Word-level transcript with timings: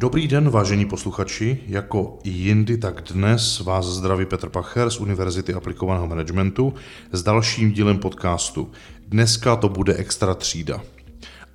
Dobrý 0.00 0.28
den, 0.28 0.50
vážení 0.50 0.86
posluchači. 0.86 1.58
Jako 1.66 2.18
i 2.24 2.30
jindy, 2.30 2.78
tak 2.78 3.02
dnes 3.12 3.60
vás 3.60 3.86
zdraví 3.86 4.26
Petr 4.26 4.48
Pacher 4.48 4.90
z 4.90 5.00
Univerzity 5.00 5.54
aplikovaného 5.54 6.06
managementu 6.06 6.74
s 7.12 7.22
dalším 7.22 7.72
dílem 7.72 7.98
podcastu. 7.98 8.70
Dneska 9.08 9.56
to 9.56 9.68
bude 9.68 9.94
extra 9.94 10.34
třída. 10.34 10.80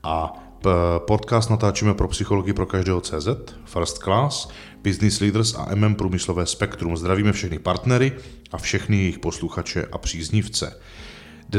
A 0.04 0.34
podcast 1.08 1.50
natáčíme 1.50 1.94
pro 1.94 2.08
psychologii 2.08 2.54
pro 2.54 2.66
každého 2.66 3.02
CZ, 3.02 3.28
First 3.66 3.98
Class, 3.98 4.48
Business 4.82 5.20
Leaders 5.20 5.56
a 5.56 5.76
MM 5.76 5.96
Průmyslové 5.96 6.46
spektrum. 6.46 6.98
Zdravíme 6.98 7.32
všechny 7.32 7.60
partnery 7.60 8.12
a 8.52 8.58
všechny 8.58 8.98
jejich 8.98 9.20
posluchače 9.20 9.86
a 9.92 9.98
příznivce. 9.98 10.80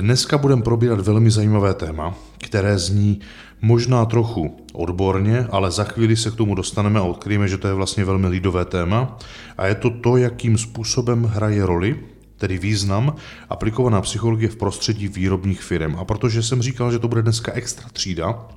Dneska 0.00 0.38
budeme 0.38 0.62
probírat 0.62 1.00
velmi 1.00 1.30
zajímavé 1.30 1.74
téma, 1.74 2.14
které 2.38 2.78
zní 2.78 3.20
možná 3.62 4.04
trochu 4.04 4.56
odborně, 4.72 5.46
ale 5.50 5.70
za 5.70 5.84
chvíli 5.84 6.16
se 6.16 6.30
k 6.30 6.34
tomu 6.34 6.54
dostaneme 6.54 7.00
a 7.00 7.02
odkryjeme, 7.02 7.48
že 7.48 7.58
to 7.58 7.68
je 7.68 7.74
vlastně 7.74 8.04
velmi 8.04 8.26
lidové 8.26 8.64
téma. 8.64 9.18
A 9.58 9.66
je 9.66 9.74
to 9.74 9.90
to, 9.90 10.16
jakým 10.16 10.58
způsobem 10.58 11.24
hraje 11.24 11.66
roli, 11.66 12.00
tedy 12.36 12.58
význam, 12.58 13.14
aplikovaná 13.48 14.00
psychologie 14.00 14.48
v 14.48 14.56
prostředí 14.56 15.08
výrobních 15.08 15.62
firm. 15.62 15.96
A 15.96 16.04
protože 16.04 16.42
jsem 16.42 16.62
říkal, 16.62 16.92
že 16.92 16.98
to 16.98 17.08
bude 17.08 17.22
dneska 17.22 17.52
extra 17.52 17.88
třída, 17.92 18.48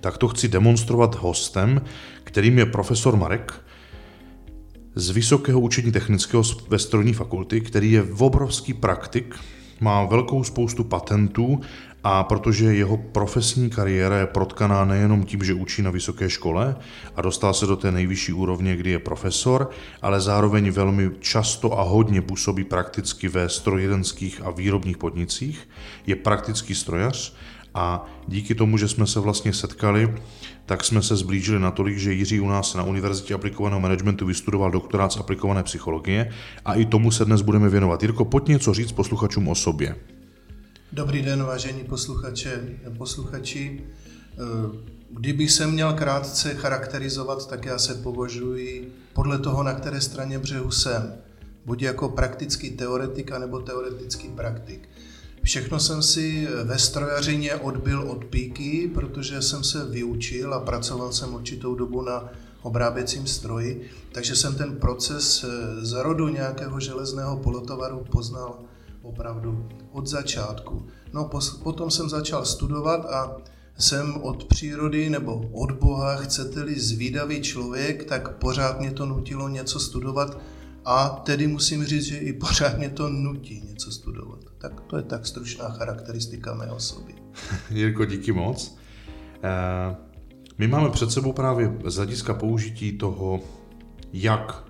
tak 0.00 0.18
to 0.18 0.28
chci 0.28 0.48
demonstrovat 0.48 1.14
hostem, 1.14 1.80
kterým 2.24 2.58
je 2.58 2.66
profesor 2.66 3.16
Marek 3.16 3.54
z 4.94 5.10
Vysokého 5.10 5.60
učení 5.60 5.92
technického 5.92 6.42
ve 6.68 6.78
strojní 6.78 7.12
fakulty, 7.12 7.60
který 7.60 7.92
je 7.92 8.02
obrovský 8.02 8.74
praktik, 8.74 9.34
má 9.80 10.04
velkou 10.04 10.44
spoustu 10.44 10.84
patentů 10.84 11.60
a 12.04 12.24
protože 12.24 12.74
jeho 12.74 12.96
profesní 12.96 13.70
kariéra 13.70 14.16
je 14.16 14.26
protkaná 14.26 14.84
nejenom 14.84 15.24
tím, 15.24 15.44
že 15.44 15.54
učí 15.54 15.82
na 15.82 15.90
vysoké 15.90 16.30
škole 16.30 16.76
a 17.16 17.22
dostal 17.22 17.54
se 17.54 17.66
do 17.66 17.76
té 17.76 17.92
nejvyšší 17.92 18.32
úrovně, 18.32 18.76
kdy 18.76 18.90
je 18.90 18.98
profesor, 18.98 19.70
ale 20.02 20.20
zároveň 20.20 20.70
velmi 20.70 21.10
často 21.20 21.78
a 21.78 21.82
hodně 21.82 22.22
působí 22.22 22.64
prakticky 22.64 23.28
ve 23.28 23.48
strojírenských 23.48 24.40
a 24.44 24.50
výrobních 24.50 24.98
podnicích, 24.98 25.68
je 26.06 26.16
praktický 26.16 26.74
strojař 26.74 27.34
a 27.76 28.06
díky 28.28 28.54
tomu, 28.54 28.78
že 28.78 28.88
jsme 28.88 29.06
se 29.06 29.20
vlastně 29.20 29.52
setkali, 29.52 30.14
tak 30.66 30.84
jsme 30.84 31.02
se 31.02 31.16
zblížili 31.16 31.60
natolik, 31.60 31.98
že 31.98 32.12
Jiří 32.12 32.40
u 32.40 32.48
nás 32.48 32.74
na 32.74 32.82
Univerzitě 32.82 33.34
aplikovaného 33.34 33.80
managementu 33.80 34.26
vystudoval 34.26 34.70
doktorát 34.70 35.12
z 35.12 35.16
aplikované 35.16 35.62
psychologie 35.62 36.30
a 36.64 36.74
i 36.74 36.84
tomu 36.84 37.10
se 37.10 37.24
dnes 37.24 37.42
budeme 37.42 37.68
věnovat. 37.68 38.02
Jirko, 38.02 38.24
pojď 38.24 38.48
něco 38.48 38.74
říct 38.74 38.92
posluchačům 38.92 39.48
o 39.48 39.54
sobě. 39.54 39.96
Dobrý 40.92 41.22
den, 41.22 41.42
vážení 41.42 41.84
posluchače, 41.84 42.62
posluchači. 42.98 43.80
Kdybych 45.10 45.50
se 45.50 45.66
měl 45.66 45.92
krátce 45.92 46.54
charakterizovat, 46.54 47.48
tak 47.48 47.64
já 47.64 47.78
se 47.78 47.94
považuji 47.94 48.92
podle 49.12 49.38
toho, 49.38 49.62
na 49.62 49.74
které 49.74 50.00
straně 50.00 50.38
břehu 50.38 50.70
jsem. 50.70 51.14
Buď 51.66 51.82
jako 51.82 52.08
praktický 52.08 52.70
teoretik, 52.70 53.32
anebo 53.32 53.58
teoretický 53.58 54.28
praktik. 54.28 54.88
Všechno 55.46 55.80
jsem 55.80 56.02
si 56.02 56.48
ve 56.64 56.78
strojařině 56.78 57.54
odbil 57.54 58.10
od 58.10 58.24
píky, 58.24 58.90
protože 58.94 59.42
jsem 59.42 59.64
se 59.64 59.84
vyučil 59.84 60.54
a 60.54 60.60
pracoval 60.60 61.12
jsem 61.12 61.34
určitou 61.34 61.74
dobu 61.74 62.02
na 62.02 62.32
obráběcím 62.62 63.26
stroji, 63.26 63.90
takže 64.12 64.36
jsem 64.36 64.54
ten 64.54 64.76
proces 64.76 65.44
z 65.80 65.92
rodu 65.92 66.28
nějakého 66.28 66.80
železného 66.80 67.36
polotovaru 67.36 68.04
poznal 68.12 68.58
opravdu 69.02 69.68
od 69.92 70.06
začátku. 70.06 70.86
No 71.12 71.30
potom 71.62 71.90
jsem 71.90 72.08
začal 72.08 72.44
studovat 72.44 73.04
a 73.04 73.36
jsem 73.78 74.14
od 74.22 74.44
přírody 74.44 75.10
nebo 75.10 75.50
od 75.52 75.72
Boha, 75.72 76.16
chcete-li 76.16 76.80
zvídavý 76.80 77.42
člověk, 77.42 78.04
tak 78.04 78.36
pořád 78.36 78.80
mě 78.80 78.90
to 78.90 79.06
nutilo 79.06 79.48
něco 79.48 79.80
studovat 79.80 80.38
a 80.84 81.08
tedy 81.08 81.46
musím 81.46 81.84
říct, 81.84 82.04
že 82.04 82.16
i 82.16 82.32
pořád 82.32 82.78
mě 82.78 82.90
to 82.90 83.08
nutí 83.08 83.62
něco 83.68 83.92
studovat. 83.92 84.45
Tak 84.66 84.80
to 84.80 84.96
je 84.96 85.02
tak 85.02 85.26
stručná 85.26 85.70
charakteristika 85.70 86.54
mé 86.54 86.66
osoby. 86.70 87.14
Jirko, 87.70 88.04
díky 88.04 88.32
moc. 88.32 88.78
Eh, 89.42 89.96
my 90.58 90.68
máme 90.68 90.90
před 90.90 91.10
sebou 91.10 91.32
právě 91.32 91.76
z 91.84 91.96
hlediska 91.96 92.34
použití 92.34 92.98
toho, 92.98 93.40
jak 94.12 94.64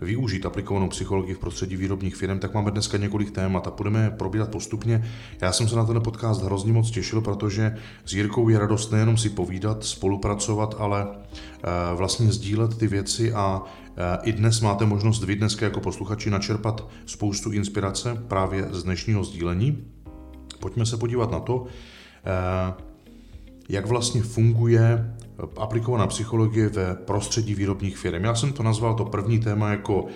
využít 0.00 0.46
aplikovanou 0.46 0.88
psychologii 0.88 1.34
v 1.34 1.38
prostředí 1.38 1.76
výrobních 1.76 2.16
firm, 2.16 2.38
tak 2.38 2.54
máme 2.54 2.70
dneska 2.70 2.98
několik 2.98 3.30
témat 3.30 3.66
a 3.66 3.70
budeme 3.70 4.04
je 4.04 4.10
probírat 4.10 4.50
postupně. 4.50 5.04
Já 5.40 5.52
jsem 5.52 5.68
se 5.68 5.76
na 5.76 5.84
ten 5.84 6.00
podcast 6.00 6.42
hrozně 6.42 6.72
moc 6.72 6.90
těšil, 6.90 7.20
protože 7.20 7.76
s 8.04 8.12
Jirkou 8.12 8.48
je 8.48 8.58
radost 8.58 8.92
nejenom 8.92 9.16
si 9.16 9.30
povídat, 9.30 9.84
spolupracovat, 9.84 10.74
ale 10.78 11.06
eh, 11.08 11.68
vlastně 11.94 12.32
sdílet 12.32 12.78
ty 12.78 12.86
věci 12.86 13.32
a 13.32 13.62
eh, 13.96 14.18
i 14.22 14.32
dnes 14.32 14.60
máte 14.60 14.86
možnost 14.86 15.24
vy 15.24 15.36
dneska 15.36 15.64
jako 15.64 15.80
posluchači 15.80 16.30
načerpat 16.30 16.88
spoustu 17.06 17.50
inspirace 17.50 18.22
právě 18.28 18.68
z 18.70 18.82
dnešního 18.82 19.24
sdílení. 19.24 19.84
Pojďme 20.60 20.86
se 20.86 20.96
podívat 20.96 21.30
na 21.30 21.40
to, 21.40 21.66
eh, 22.24 22.74
jak 23.68 23.86
vlastně 23.86 24.22
funguje 24.22 25.14
aplikovaná 25.56 26.06
psychologie 26.06 26.68
ve 26.68 26.94
prostředí 26.94 27.54
výrobních 27.54 27.96
firm. 27.96 28.24
Já 28.24 28.34
jsem 28.34 28.52
to 28.52 28.62
nazval 28.62 28.94
to 28.94 29.04
první 29.04 29.38
téma 29.38 29.70
jako 29.70 30.06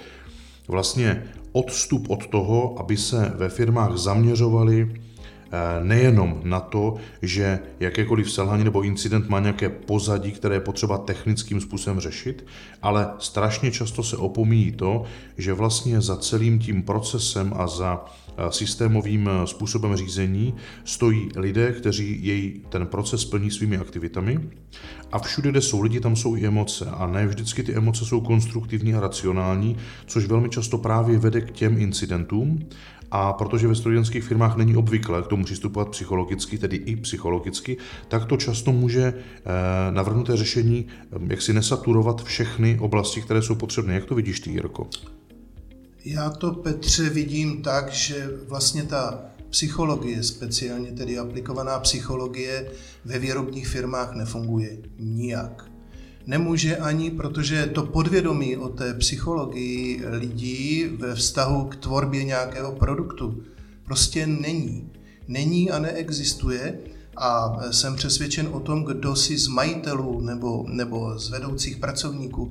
vlastně 0.68 1.24
odstup 1.52 2.10
od 2.10 2.26
toho, 2.26 2.78
aby 2.78 2.96
se 2.96 3.32
ve 3.36 3.48
firmách 3.48 3.96
zaměřovali 3.96 5.00
nejenom 5.82 6.40
na 6.44 6.60
to, 6.60 6.94
že 7.22 7.58
jakékoliv 7.80 8.32
selhání 8.32 8.64
nebo 8.64 8.82
incident 8.82 9.28
má 9.28 9.40
nějaké 9.40 9.68
pozadí, 9.68 10.32
které 10.32 10.54
je 10.54 10.60
potřeba 10.60 10.98
technickým 10.98 11.60
způsobem 11.60 12.00
řešit, 12.00 12.46
ale 12.82 13.10
strašně 13.18 13.70
často 13.70 14.02
se 14.02 14.16
opomíjí 14.16 14.72
to, 14.72 15.04
že 15.38 15.52
vlastně 15.52 16.00
za 16.00 16.16
celým 16.16 16.58
tím 16.58 16.82
procesem 16.82 17.52
a 17.56 17.66
za 17.66 18.04
systémovým 18.50 19.28
eh, 19.28 19.46
způsobem 19.46 19.96
řízení 19.96 20.54
stojí 20.84 21.28
lidé, 21.36 21.72
kteří 21.72 22.26
jej 22.26 22.60
ten 22.68 22.86
proces 22.86 23.24
plní 23.24 23.50
svými 23.50 23.78
aktivitami. 23.78 24.40
A 25.12 25.18
všude, 25.18 25.50
kde 25.50 25.60
jsou 25.60 25.80
lidi, 25.80 26.00
tam 26.00 26.16
jsou 26.16 26.36
i 26.36 26.46
emoce. 26.46 26.86
A 26.90 27.06
ne 27.06 27.26
vždycky 27.26 27.62
ty 27.62 27.74
emoce 27.74 28.04
jsou 28.04 28.20
konstruktivní 28.20 28.94
a 28.94 29.00
racionální, 29.00 29.76
což 30.06 30.26
velmi 30.26 30.48
často 30.48 30.78
právě 30.78 31.18
vede 31.18 31.40
k 31.40 31.50
těm 31.50 31.78
incidentům 31.78 32.68
a 33.10 33.32
protože 33.32 33.68
ve 33.68 33.74
studentských 33.74 34.24
firmách 34.24 34.56
není 34.56 34.76
obvyklé 34.76 35.22
k 35.22 35.26
tomu 35.26 35.44
přistupovat 35.44 35.88
psychologicky, 35.88 36.58
tedy 36.58 36.76
i 36.76 36.96
psychologicky, 36.96 37.76
tak 38.08 38.24
to 38.24 38.36
často 38.36 38.72
může 38.72 39.04
eh, 39.04 39.52
navrhnuté 39.90 40.36
řešení 40.36 40.86
eh, 40.88 41.18
jak 41.26 41.42
si 41.42 41.52
nesaturovat 41.52 42.24
všechny 42.24 42.78
oblasti, 42.78 43.22
které 43.22 43.42
jsou 43.42 43.54
potřebné. 43.54 43.94
Jak 43.94 44.04
to 44.04 44.14
vidíš 44.14 44.40
ty, 44.40 44.50
Jirko? 44.50 44.86
Já 46.04 46.30
to, 46.30 46.52
Petře, 46.52 47.10
vidím 47.10 47.62
tak, 47.62 47.92
že 47.92 48.30
vlastně 48.48 48.82
ta 48.82 49.20
psychologie, 49.50 50.22
speciálně 50.22 50.92
tedy 50.92 51.18
aplikovaná 51.18 51.78
psychologie 51.78 52.70
ve 53.04 53.18
výrobních 53.18 53.68
firmách 53.68 54.14
nefunguje 54.14 54.78
nijak. 54.98 55.70
Nemůže 56.26 56.76
ani, 56.76 57.10
protože 57.10 57.66
to 57.66 57.82
podvědomí 57.82 58.56
o 58.56 58.68
té 58.68 58.94
psychologii 58.94 60.02
lidí 60.06 60.84
ve 60.84 61.14
vztahu 61.14 61.64
k 61.64 61.76
tvorbě 61.76 62.24
nějakého 62.24 62.72
produktu 62.72 63.42
prostě 63.84 64.26
není. 64.26 64.90
Není 65.28 65.70
a 65.70 65.78
neexistuje 65.78 66.78
a 67.16 67.58
jsem 67.70 67.96
přesvědčen 67.96 68.48
o 68.52 68.60
tom, 68.60 68.84
kdo 68.84 69.16
si 69.16 69.38
z 69.38 69.48
majitelů 69.48 70.20
nebo, 70.20 70.64
nebo 70.68 71.18
z 71.18 71.30
vedoucích 71.30 71.76
pracovníků 71.76 72.50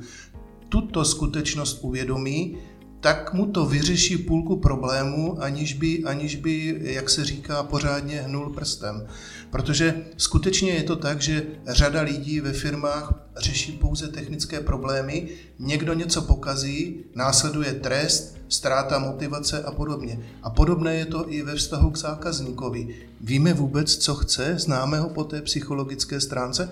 tuto 0.70 1.06
skutečnost 1.06 1.80
uvědomí, 1.82 2.58
tak 3.00 3.34
mu 3.34 3.46
to 3.46 3.66
vyřeší 3.66 4.18
půlku 4.18 4.56
problému, 4.56 5.42
aniž 5.42 5.74
by, 5.74 6.04
aniž 6.04 6.36
by, 6.36 6.80
jak 6.82 7.10
se 7.10 7.26
říká, 7.26 7.64
pořádně 7.64 8.22
hnul 8.22 8.54
prstem. 8.54 9.08
Protože 9.50 10.06
skutečně 10.18 10.72
je 10.72 10.84
to 10.84 10.96
tak, 10.96 11.22
že 11.22 11.46
řada 11.68 12.02
lidí 12.02 12.40
ve 12.40 12.54
firmách 12.54 13.14
řeší 13.38 13.72
pouze 13.72 14.08
technické 14.08 14.60
problémy, 14.60 15.30
někdo 15.60 15.94
něco 15.94 16.22
pokazí, 16.22 17.04
následuje 17.16 17.74
trest, 17.74 18.38
ztráta 18.50 19.00
motivace 19.00 19.64
a 19.64 19.72
podobně. 19.72 20.20
A 20.44 20.50
podobné 20.50 20.96
je 20.96 21.06
to 21.06 21.32
i 21.32 21.42
ve 21.42 21.56
vztahu 21.56 21.90
k 21.90 21.98
zákazníkovi. 21.98 22.96
Víme 23.22 23.54
vůbec, 23.54 23.98
co 23.98 24.16
chce, 24.16 24.56
známe 24.58 25.00
ho 25.00 25.10
po 25.10 25.24
té 25.24 25.42
psychologické 25.42 26.22
stránce, 26.22 26.70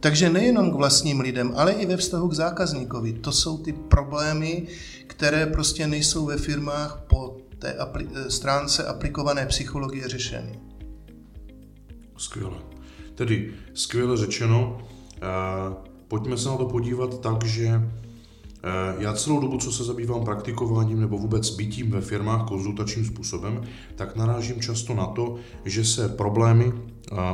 takže 0.00 0.30
nejenom 0.30 0.70
k 0.70 0.74
vlastním 0.74 1.20
lidem, 1.20 1.52
ale 1.56 1.72
i 1.72 1.86
ve 1.86 1.96
vztahu 1.96 2.28
k 2.28 2.32
zákazníkovi. 2.32 3.12
To 3.12 3.32
jsou 3.32 3.58
ty 3.58 3.72
problémy, 3.72 4.66
které 5.06 5.46
prostě 5.46 5.86
nejsou 5.86 6.26
ve 6.26 6.36
firmách 6.36 7.04
po 7.06 7.36
té 7.58 7.76
apli- 7.78 8.08
eh, 8.14 8.30
stránce 8.30 8.84
aplikované 8.84 9.46
psychologie 9.46 10.08
řešeny. 10.08 10.58
Skvěle. 12.16 12.56
Tedy 13.14 13.52
skvěle 13.74 14.16
řečeno, 14.16 14.78
eh, 15.14 15.18
pojďme 16.08 16.36
se 16.36 16.48
na 16.48 16.56
to 16.56 16.66
podívat 16.66 17.20
tak, 17.20 17.44
že 17.44 17.66
eh, 17.66 18.94
Já 18.98 19.12
celou 19.12 19.40
dobu, 19.40 19.58
co 19.58 19.72
se 19.72 19.84
zabývám 19.84 20.24
praktikováním 20.24 21.00
nebo 21.00 21.18
vůbec 21.18 21.50
bytím 21.50 21.90
ve 21.90 22.00
firmách 22.00 22.48
konzultačním 22.48 23.04
způsobem, 23.04 23.62
tak 23.96 24.16
narážím 24.16 24.60
často 24.60 24.94
na 24.94 25.06
to, 25.06 25.36
že 25.64 25.84
se 25.84 26.08
problémy 26.08 26.72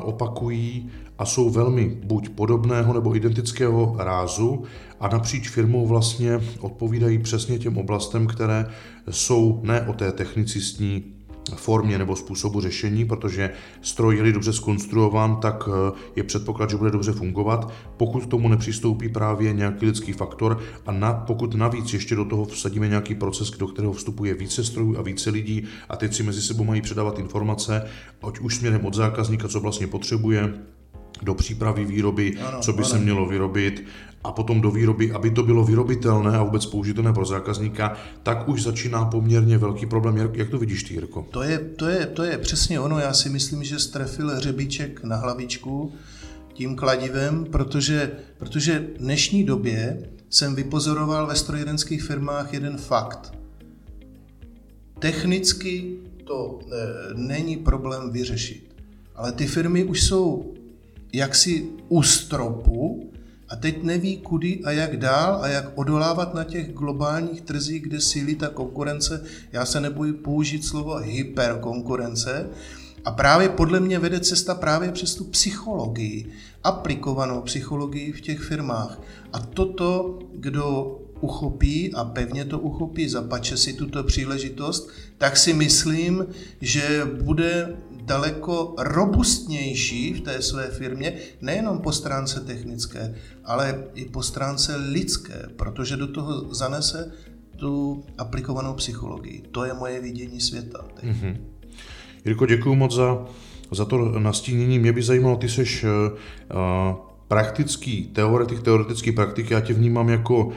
opakují 0.02 0.90
a 1.18 1.24
jsou 1.24 1.50
velmi 1.50 1.98
buď 2.04 2.28
podobného 2.28 2.92
nebo 2.92 3.16
identického 3.16 3.96
rázu 3.98 4.62
a 5.00 5.08
napříč 5.08 5.48
firmou 5.48 5.86
vlastně 5.86 6.40
odpovídají 6.60 7.18
přesně 7.18 7.58
těm 7.58 7.78
oblastem, 7.78 8.26
které 8.26 8.66
jsou 9.10 9.60
ne 9.62 9.82
o 9.82 9.92
té 9.92 10.12
technicistní 10.12 11.04
formě 11.56 11.98
nebo 11.98 12.16
způsobu 12.16 12.60
řešení, 12.60 13.04
protože 13.04 13.50
stroj 13.80 14.16
je 14.24 14.32
dobře 14.32 14.52
skonstruován, 14.52 15.36
tak 15.36 15.68
eh, 15.68 15.98
je 16.16 16.22
předpoklad, 16.22 16.70
že 16.70 16.76
bude 16.76 16.90
dobře 16.90 17.12
fungovat. 17.12 17.72
Pokud 17.96 18.26
tomu 18.26 18.48
nepřistoupí 18.48 19.08
právě 19.08 19.52
nějaký 19.52 19.86
lidský 19.86 20.12
faktor 20.12 20.58
a 20.86 20.92
na, 20.92 21.12
pokud 21.14 21.54
navíc 21.54 21.92
ještě 21.92 22.14
do 22.14 22.24
toho 22.24 22.44
vsadíme 22.44 22.88
nějaký 22.88 23.14
proces, 23.14 23.50
do 23.50 23.66
kterého 23.66 23.92
vstupuje 23.92 24.34
více 24.34 24.64
strojů 24.64 24.98
a 24.98 25.02
více 25.02 25.30
lidí 25.30 25.64
a 25.88 25.96
teď 25.96 26.14
si 26.14 26.22
mezi 26.22 26.42
sebou 26.42 26.64
mají 26.64 26.82
předávat 26.82 27.18
informace, 27.18 27.84
ať 28.22 28.38
už 28.38 28.56
směrem 28.56 28.86
od 28.86 28.94
zákazníka, 28.94 29.48
co 29.48 29.60
vlastně 29.60 29.86
potřebuje, 29.86 30.54
do 31.22 31.34
přípravy 31.34 31.84
výroby, 31.84 32.34
ano, 32.48 32.60
co 32.60 32.72
by 32.72 32.78
ano. 32.78 32.88
se 32.88 32.98
mělo 32.98 33.26
vyrobit 33.26 33.84
a 34.24 34.32
potom 34.32 34.60
do 34.60 34.70
výroby, 34.70 35.12
aby 35.12 35.30
to 35.30 35.42
bylo 35.42 35.64
vyrobitelné 35.64 36.38
a 36.38 36.42
vůbec 36.42 36.66
použitelné 36.66 37.12
pro 37.12 37.24
zákazníka, 37.24 37.96
tak 38.22 38.48
už 38.48 38.62
začíná 38.62 39.04
poměrně 39.04 39.58
velký 39.58 39.86
problém. 39.86 40.16
Jak, 40.16 40.36
jak 40.36 40.48
to 40.48 40.58
vidíš 40.58 40.82
ty, 40.82 40.94
Jirko? 40.94 41.26
To 41.30 41.42
je, 41.42 41.58
to, 41.58 41.86
je, 41.86 42.06
to 42.06 42.22
je 42.22 42.38
přesně 42.38 42.80
ono. 42.80 42.98
Já 42.98 43.12
si 43.12 43.28
myslím, 43.28 43.64
že 43.64 43.78
strefil 43.78 44.36
hřebíček 44.36 45.04
na 45.04 45.16
hlavičku 45.16 45.92
tím 46.52 46.76
kladivem, 46.76 47.44
protože, 47.44 48.10
protože 48.38 48.78
v 48.78 48.98
dnešní 48.98 49.44
době 49.44 50.08
jsem 50.30 50.54
vypozoroval 50.54 51.26
ve 51.26 51.36
strojírenských 51.36 52.02
firmách 52.02 52.52
jeden 52.52 52.76
fakt. 52.76 53.32
Technicky 54.98 55.96
to 56.24 56.58
e, 56.62 56.76
není 57.14 57.56
problém 57.56 58.10
vyřešit. 58.10 58.74
Ale 59.14 59.32
ty 59.32 59.46
firmy 59.46 59.84
už 59.84 60.02
jsou 60.02 60.54
jaksi 61.12 61.68
u 61.88 62.02
stropu 62.02 63.10
a 63.48 63.56
teď 63.56 63.82
neví, 63.82 64.16
kudy 64.16 64.60
a 64.64 64.70
jak 64.70 64.96
dál 64.96 65.38
a 65.42 65.48
jak 65.48 65.78
odolávat 65.78 66.34
na 66.34 66.44
těch 66.44 66.72
globálních 66.72 67.40
trzích, 67.40 67.82
kde 67.82 68.00
sílí 68.00 68.34
ta 68.34 68.48
konkurence. 68.48 69.24
Já 69.52 69.66
se 69.66 69.80
nebojí 69.80 70.12
použít 70.12 70.64
slovo 70.64 70.96
hyperkonkurence. 70.96 72.48
A 73.04 73.10
právě 73.10 73.48
podle 73.48 73.80
mě 73.80 73.98
vede 73.98 74.20
cesta 74.20 74.54
právě 74.54 74.92
přes 74.92 75.14
tu 75.14 75.24
psychologii, 75.24 76.32
aplikovanou 76.64 77.40
psychologii 77.40 78.12
v 78.12 78.20
těch 78.20 78.40
firmách. 78.40 79.00
A 79.32 79.38
toto, 79.38 80.18
kdo 80.34 80.98
uchopí 81.20 81.94
a 81.94 82.04
pevně 82.04 82.44
to 82.44 82.58
uchopí, 82.58 83.08
zapače 83.08 83.56
si 83.56 83.72
tuto 83.72 84.04
příležitost, 84.04 84.88
tak 85.18 85.36
si 85.36 85.52
myslím, 85.52 86.26
že 86.60 87.08
bude 87.22 87.76
daleko 88.04 88.74
robustnější 88.78 90.14
v 90.14 90.20
té 90.20 90.42
své 90.42 90.70
firmě, 90.70 91.14
nejenom 91.40 91.78
po 91.78 91.92
stránce 91.92 92.40
technické, 92.40 93.14
ale 93.44 93.84
i 93.94 94.04
po 94.04 94.22
stránce 94.22 94.76
lidské, 94.76 95.48
protože 95.56 95.96
do 95.96 96.06
toho 96.06 96.54
zanese 96.54 97.12
tu 97.56 98.04
aplikovanou 98.18 98.74
psychologii. 98.74 99.42
To 99.50 99.64
je 99.64 99.74
moje 99.74 100.00
vidění 100.00 100.40
světa. 100.40 100.84
Mm-hmm. 101.04 101.36
Jirko, 102.24 102.46
děkuji 102.46 102.74
moc 102.74 102.94
za, 102.94 103.24
za 103.70 103.84
to 103.84 103.98
nastínění. 104.18 104.78
Mě 104.78 104.92
by 104.92 105.02
zajímalo, 105.02 105.36
ty 105.36 105.48
jsi 105.48 105.62
uh, 105.62 105.92
praktický 107.28 108.04
teoretik, 108.04 108.62
teoretický 108.62 109.12
praktik, 109.12 109.50
já 109.50 109.60
tě 109.60 109.74
vnímám 109.74 110.08
jako 110.08 110.52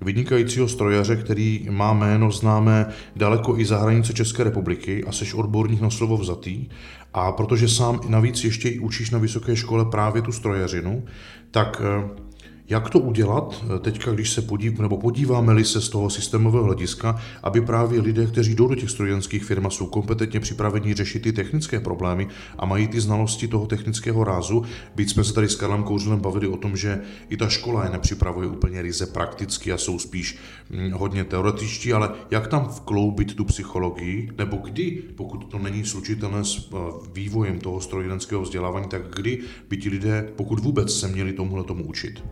vynikajícího 0.00 0.68
strojaře, 0.68 1.16
který 1.16 1.66
má 1.70 1.92
jméno 1.92 2.30
známé 2.30 2.86
daleko 3.16 3.58
i 3.58 3.64
za 3.64 3.78
hranice 3.78 4.12
České 4.12 4.44
republiky 4.44 5.04
a 5.04 5.12
seš 5.12 5.34
odborník 5.34 5.80
na 5.80 5.90
slovo 5.90 6.16
vzatý. 6.16 6.68
A 7.14 7.32
protože 7.32 7.68
sám 7.68 8.00
navíc 8.08 8.44
ještě 8.44 8.80
učíš 8.80 9.10
na 9.10 9.18
vysoké 9.18 9.56
škole 9.56 9.84
právě 9.84 10.22
tu 10.22 10.32
strojařinu, 10.32 11.04
tak 11.50 11.82
eh, 11.84 12.29
jak 12.70 12.90
to 12.90 12.98
udělat 12.98 13.64
eh, 13.64 13.78
teďka, 13.78 14.12
když 14.12 14.30
se 14.30 14.42
podív, 14.42 14.78
nebo 14.78 14.98
podíváme-li 14.98 15.64
se 15.64 15.80
z 15.80 15.88
toho 15.88 16.10
systémového 16.10 16.64
hlediska, 16.64 17.20
aby 17.42 17.60
právě 17.60 18.00
lidé, 18.00 18.26
kteří 18.26 18.54
jdou 18.54 18.68
do 18.68 18.74
těch 18.74 18.90
strojenských 18.90 19.44
firm 19.44 19.70
jsou 19.70 19.86
kompetentně 19.86 20.40
připraveni 20.40 20.94
řešit 20.94 21.22
ty 21.22 21.32
technické 21.32 21.80
problémy 21.80 22.28
a 22.58 22.66
mají 22.66 22.88
ty 22.88 23.00
znalosti 23.00 23.48
toho 23.48 23.66
technického 23.66 24.24
rázu, 24.24 24.62
byť 24.96 25.10
jsme 25.10 25.24
se 25.24 25.32
tady 25.32 25.48
s 25.48 25.56
Karlem 25.56 25.82
Kouřilem 25.82 26.20
bavili 26.20 26.48
o 26.48 26.56
tom, 26.56 26.76
že 26.76 27.00
i 27.28 27.36
ta 27.36 27.48
škola 27.48 27.84
je 27.84 27.90
nepřipravuje 27.90 28.48
úplně 28.48 28.82
ryze 28.82 29.06
prakticky 29.06 29.72
a 29.72 29.78
jsou 29.78 29.98
spíš 29.98 30.38
hm, 30.70 30.90
hodně 30.92 31.24
teoretičtí, 31.24 31.92
ale 31.92 32.10
jak 32.30 32.46
tam 32.46 32.68
vkloubit 32.68 33.34
tu 33.34 33.44
psychologii, 33.44 34.30
nebo 34.38 34.56
kdy, 34.56 35.02
pokud 35.16 35.44
to 35.44 35.58
není 35.58 35.84
slučitelné 35.84 36.44
s 36.44 36.70
eh, 36.72 36.76
vývojem 37.12 37.58
toho 37.58 37.80
strojenského 37.80 38.42
vzdělávání, 38.42 38.88
tak 38.88 39.02
kdy 39.16 39.40
by 39.68 39.76
ti 39.76 39.88
lidé, 39.88 40.28
pokud 40.36 40.58
vůbec 40.58 40.98
se 40.98 41.08
měli 41.08 41.32
tomuhle 41.32 41.64
tomu 41.64 41.84
učit? 41.84 42.22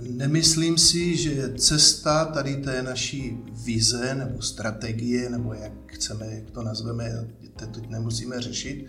Nemyslím 0.00 0.78
si, 0.78 1.16
že 1.16 1.52
cesta 1.56 2.24
tady 2.24 2.56
té 2.56 2.82
naší 2.82 3.38
vize 3.64 4.14
nebo 4.14 4.42
strategie, 4.42 5.30
nebo 5.30 5.54
jak 5.54 5.72
chceme, 5.86 6.26
jak 6.30 6.50
to 6.50 6.62
nazveme, 6.62 7.26
to 7.56 7.66
teď 7.66 7.88
nemusíme 7.88 8.40
řešit, 8.40 8.86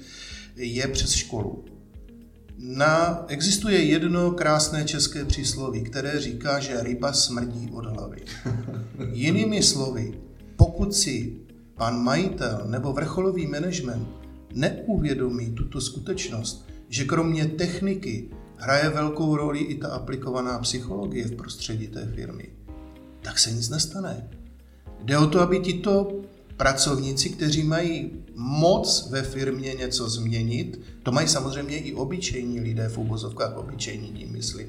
je 0.55 0.87
přes 0.87 1.11
školu. 1.11 1.65
Na, 2.57 3.25
existuje 3.27 3.83
jedno 3.83 4.31
krásné 4.31 4.85
české 4.85 5.25
přísloví, 5.25 5.83
které 5.83 6.19
říká, 6.19 6.59
že 6.59 6.83
ryba 6.83 7.13
smrdí 7.13 7.69
od 7.73 7.85
hlavy. 7.85 8.17
Jinými 9.11 9.63
slovy, 9.63 10.13
pokud 10.55 10.95
si 10.95 11.33
pan 11.75 12.03
majitel 12.03 12.63
nebo 12.65 12.93
vrcholový 12.93 13.47
management 13.47 14.07
neuvědomí 14.53 15.51
tuto 15.51 15.81
skutečnost, 15.81 16.65
že 16.89 17.05
kromě 17.05 17.45
techniky 17.45 18.29
hraje 18.65 18.89
velkou 18.89 19.35
roli 19.35 19.59
i 19.59 19.75
ta 19.75 19.87
aplikovaná 19.87 20.59
psychologie 20.59 21.25
v 21.25 21.35
prostředí 21.35 21.87
té 21.87 22.05
firmy, 22.15 22.49
tak 23.21 23.39
se 23.39 23.51
nic 23.51 23.69
nestane. 23.69 24.29
Jde 25.03 25.17
o 25.17 25.27
to, 25.27 25.39
aby 25.39 25.59
tito 25.59 26.21
pracovníci, 26.57 27.29
kteří 27.29 27.63
mají 27.63 28.11
moc 28.35 29.09
ve 29.09 29.21
firmě 29.21 29.73
něco 29.73 30.09
změnit, 30.09 30.81
to 31.03 31.11
mají 31.11 31.27
samozřejmě 31.27 31.77
i 31.77 31.93
obyčejní 31.93 32.59
lidé 32.59 32.89
v 32.89 32.97
úvozovkách, 32.97 33.57
obyčejní 33.57 34.07
tím 34.07 34.31
myslím, 34.31 34.67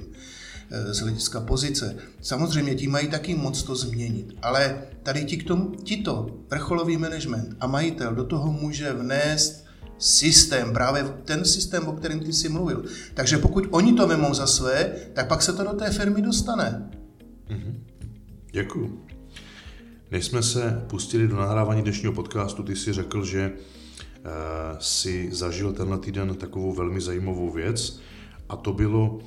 eh, 0.70 0.94
z 0.94 0.98
hlediska 0.98 1.40
pozice. 1.40 1.96
Samozřejmě 2.20 2.74
ti 2.74 2.88
mají 2.88 3.08
taky 3.08 3.34
moc 3.34 3.62
to 3.62 3.76
změnit, 3.76 4.36
ale 4.42 4.82
tady 5.02 5.24
ti 5.24 5.36
k 5.36 5.48
tomu, 5.48 5.70
tito 5.70 6.36
vrcholový 6.50 6.96
management 6.96 7.56
a 7.60 7.66
majitel 7.66 8.14
do 8.14 8.24
toho 8.24 8.52
může 8.52 8.92
vnést 8.92 9.65
systém, 9.98 10.72
právě 10.72 11.04
ten 11.24 11.44
systém, 11.44 11.88
o 11.88 11.92
kterém 11.92 12.20
ty 12.20 12.32
jsi 12.32 12.48
mluvil. 12.48 12.84
Takže 13.14 13.38
pokud 13.38 13.64
oni 13.70 13.92
to 13.92 14.06
vemou 14.06 14.34
za 14.34 14.46
své, 14.46 14.92
tak 15.12 15.28
pak 15.28 15.42
se 15.42 15.52
to 15.52 15.64
do 15.64 15.72
té 15.72 15.90
firmy 15.90 16.22
dostane. 16.22 16.90
Mm-hmm. 17.48 17.74
Děkuju. 18.50 19.02
Než 20.10 20.24
jsme 20.24 20.42
se 20.42 20.84
pustili 20.86 21.28
do 21.28 21.36
nahrávání 21.36 21.82
dnešního 21.82 22.12
podcastu, 22.12 22.62
ty 22.62 22.76
si 22.76 22.92
řekl, 22.92 23.24
že 23.24 23.52
uh, 23.52 24.78
si 24.78 25.28
zažil 25.32 25.72
tenhle 25.72 25.98
týden 25.98 26.34
takovou 26.34 26.72
velmi 26.72 27.00
zajímavou 27.00 27.50
věc 27.50 28.00
a 28.48 28.56
to 28.56 28.72
bylo, 28.72 29.18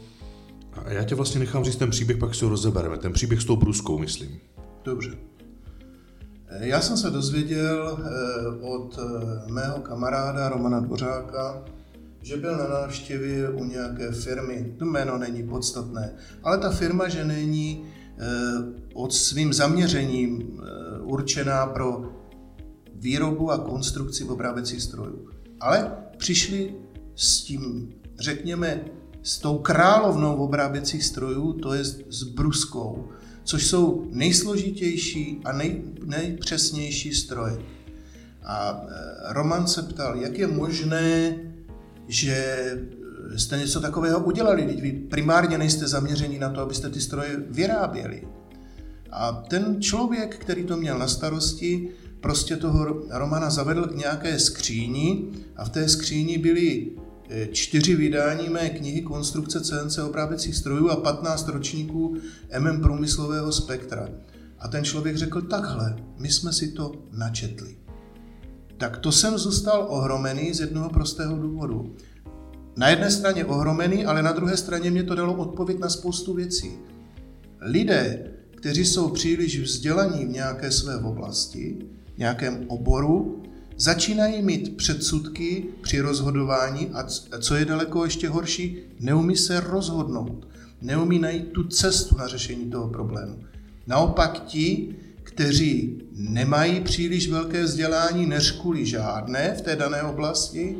a 0.73 0.91
já 0.91 1.03
tě 1.03 1.15
vlastně 1.15 1.39
nechám 1.39 1.63
říct 1.63 1.75
ten 1.75 1.89
příběh, 1.89 2.17
pak 2.17 2.35
si 2.35 2.45
ho 2.45 2.49
rozebereme, 2.49 2.97
ten 2.97 3.13
příběh 3.13 3.41
s 3.41 3.45
tou 3.45 3.55
bruskou, 3.55 3.97
myslím. 3.97 4.39
Dobře. 4.83 5.28
Já 6.57 6.81
jsem 6.81 6.97
se 6.97 7.09
dozvěděl 7.09 7.97
eh, 7.99 8.65
od 8.65 8.99
eh, 8.99 9.51
mého 9.51 9.79
kamaráda 9.79 10.49
Romana 10.49 10.79
Dvořáka, 10.79 11.65
že 12.21 12.37
byl 12.37 12.57
na 12.57 12.67
návštěvě 12.67 13.49
u 13.49 13.63
nějaké 13.63 14.11
firmy. 14.11 14.75
To 14.79 14.85
jméno 14.85 15.17
není 15.17 15.43
podstatné, 15.43 16.13
ale 16.43 16.57
ta 16.57 16.69
firma, 16.69 17.07
že 17.07 17.25
není 17.25 17.85
eh, 18.17 18.25
od 18.93 19.13
svým 19.13 19.53
zaměřením 19.53 20.61
určená 21.01 21.65
pro 21.65 22.11
výrobu 22.95 23.51
a 23.51 23.57
konstrukci 23.57 24.23
obráběcích 24.23 24.81
strojů. 24.81 25.29
Ale 25.59 25.91
přišli 26.17 26.75
s 27.15 27.41
tím, 27.41 27.93
řekněme, 28.19 28.85
s 29.23 29.39
tou 29.39 29.57
královnou 29.57 30.35
obráběcích 30.35 31.03
strojů, 31.03 31.53
to 31.53 31.73
je 31.73 31.83
s 31.83 32.23
bruskou 32.23 33.09
což 33.49 33.67
jsou 33.67 34.07
nejsložitější 34.11 35.41
a 35.45 35.51
nej, 35.51 35.81
nejpřesnější 36.05 37.13
stroje. 37.13 37.57
A 38.43 38.85
e, 38.89 39.33
Roman 39.33 39.67
se 39.67 39.83
ptal, 39.83 40.15
jak 40.15 40.37
je 40.37 40.47
možné, 40.47 41.37
že 42.07 42.55
jste 43.37 43.57
něco 43.57 43.81
takového 43.81 44.19
udělali, 44.19 44.65
teď 44.65 44.81
vy 44.81 44.91
primárně 44.91 45.57
nejste 45.57 45.87
zaměření 45.87 46.39
na 46.39 46.49
to, 46.49 46.61
abyste 46.61 46.89
ty 46.89 47.01
stroje 47.01 47.37
vyráběli. 47.49 48.27
A 49.11 49.31
ten 49.31 49.81
člověk, 49.81 50.37
který 50.37 50.63
to 50.63 50.77
měl 50.77 50.99
na 50.99 51.07
starosti, 51.07 51.89
prostě 52.19 52.55
toho 52.55 53.03
Romana 53.09 53.49
zavedl 53.49 53.87
k 53.87 53.95
nějaké 53.95 54.39
skříni 54.39 55.29
a 55.55 55.65
v 55.65 55.69
té 55.69 55.89
skříni 55.89 56.37
byly 56.37 56.91
čtyři 57.51 57.95
vydání 57.95 58.49
mé 58.49 58.69
knihy 58.69 59.01
Konstrukce 59.01 59.61
CNC 59.61 59.97
obráběcích 59.97 60.55
strojů 60.55 60.89
a 60.89 60.95
15 60.95 61.47
ročníků 61.47 62.17
MM 62.59 62.81
průmyslového 62.81 63.51
spektra. 63.51 64.09
A 64.59 64.67
ten 64.67 64.83
člověk 64.83 65.17
řekl 65.17 65.41
takhle, 65.41 65.95
my 66.17 66.29
jsme 66.29 66.53
si 66.53 66.71
to 66.71 66.91
načetli. 67.11 67.77
Tak 68.77 68.97
to 68.97 69.11
jsem 69.11 69.37
zůstal 69.37 69.85
ohromený 69.89 70.53
z 70.53 70.59
jednoho 70.59 70.89
prostého 70.89 71.37
důvodu. 71.37 71.95
Na 72.77 72.89
jedné 72.89 73.11
straně 73.11 73.45
ohromený, 73.45 74.05
ale 74.05 74.23
na 74.23 74.31
druhé 74.31 74.57
straně 74.57 74.91
mě 74.91 75.03
to 75.03 75.15
dalo 75.15 75.33
odpověď 75.33 75.79
na 75.79 75.89
spoustu 75.89 76.33
věcí. 76.33 76.71
Lidé, 77.61 78.31
kteří 78.55 78.85
jsou 78.85 79.09
příliš 79.09 79.59
vzdělaní 79.59 80.25
v 80.25 80.29
nějaké 80.29 80.71
své 80.71 80.97
oblasti, 80.97 81.77
nějakém 82.17 82.65
oboru, 82.67 83.43
začínají 83.79 84.41
mít 84.41 84.77
předsudky 84.77 85.65
při 85.81 85.99
rozhodování 85.99 86.89
a 86.93 87.07
co 87.39 87.55
je 87.55 87.65
daleko 87.65 88.03
ještě 88.03 88.29
horší, 88.29 88.77
neumí 88.99 89.35
se 89.35 89.59
rozhodnout, 89.59 90.47
neumí 90.81 91.19
najít 91.19 91.51
tu 91.51 91.63
cestu 91.63 92.17
na 92.17 92.27
řešení 92.27 92.69
toho 92.69 92.87
problému. 92.87 93.43
Naopak 93.87 94.43
ti, 94.45 94.95
kteří 95.23 96.01
nemají 96.13 96.81
příliš 96.81 97.29
velké 97.29 97.63
vzdělání, 97.63 98.25
neřkuli 98.25 98.85
žádné 98.85 99.55
v 99.57 99.61
té 99.61 99.75
dané 99.75 100.01
oblasti, 100.03 100.77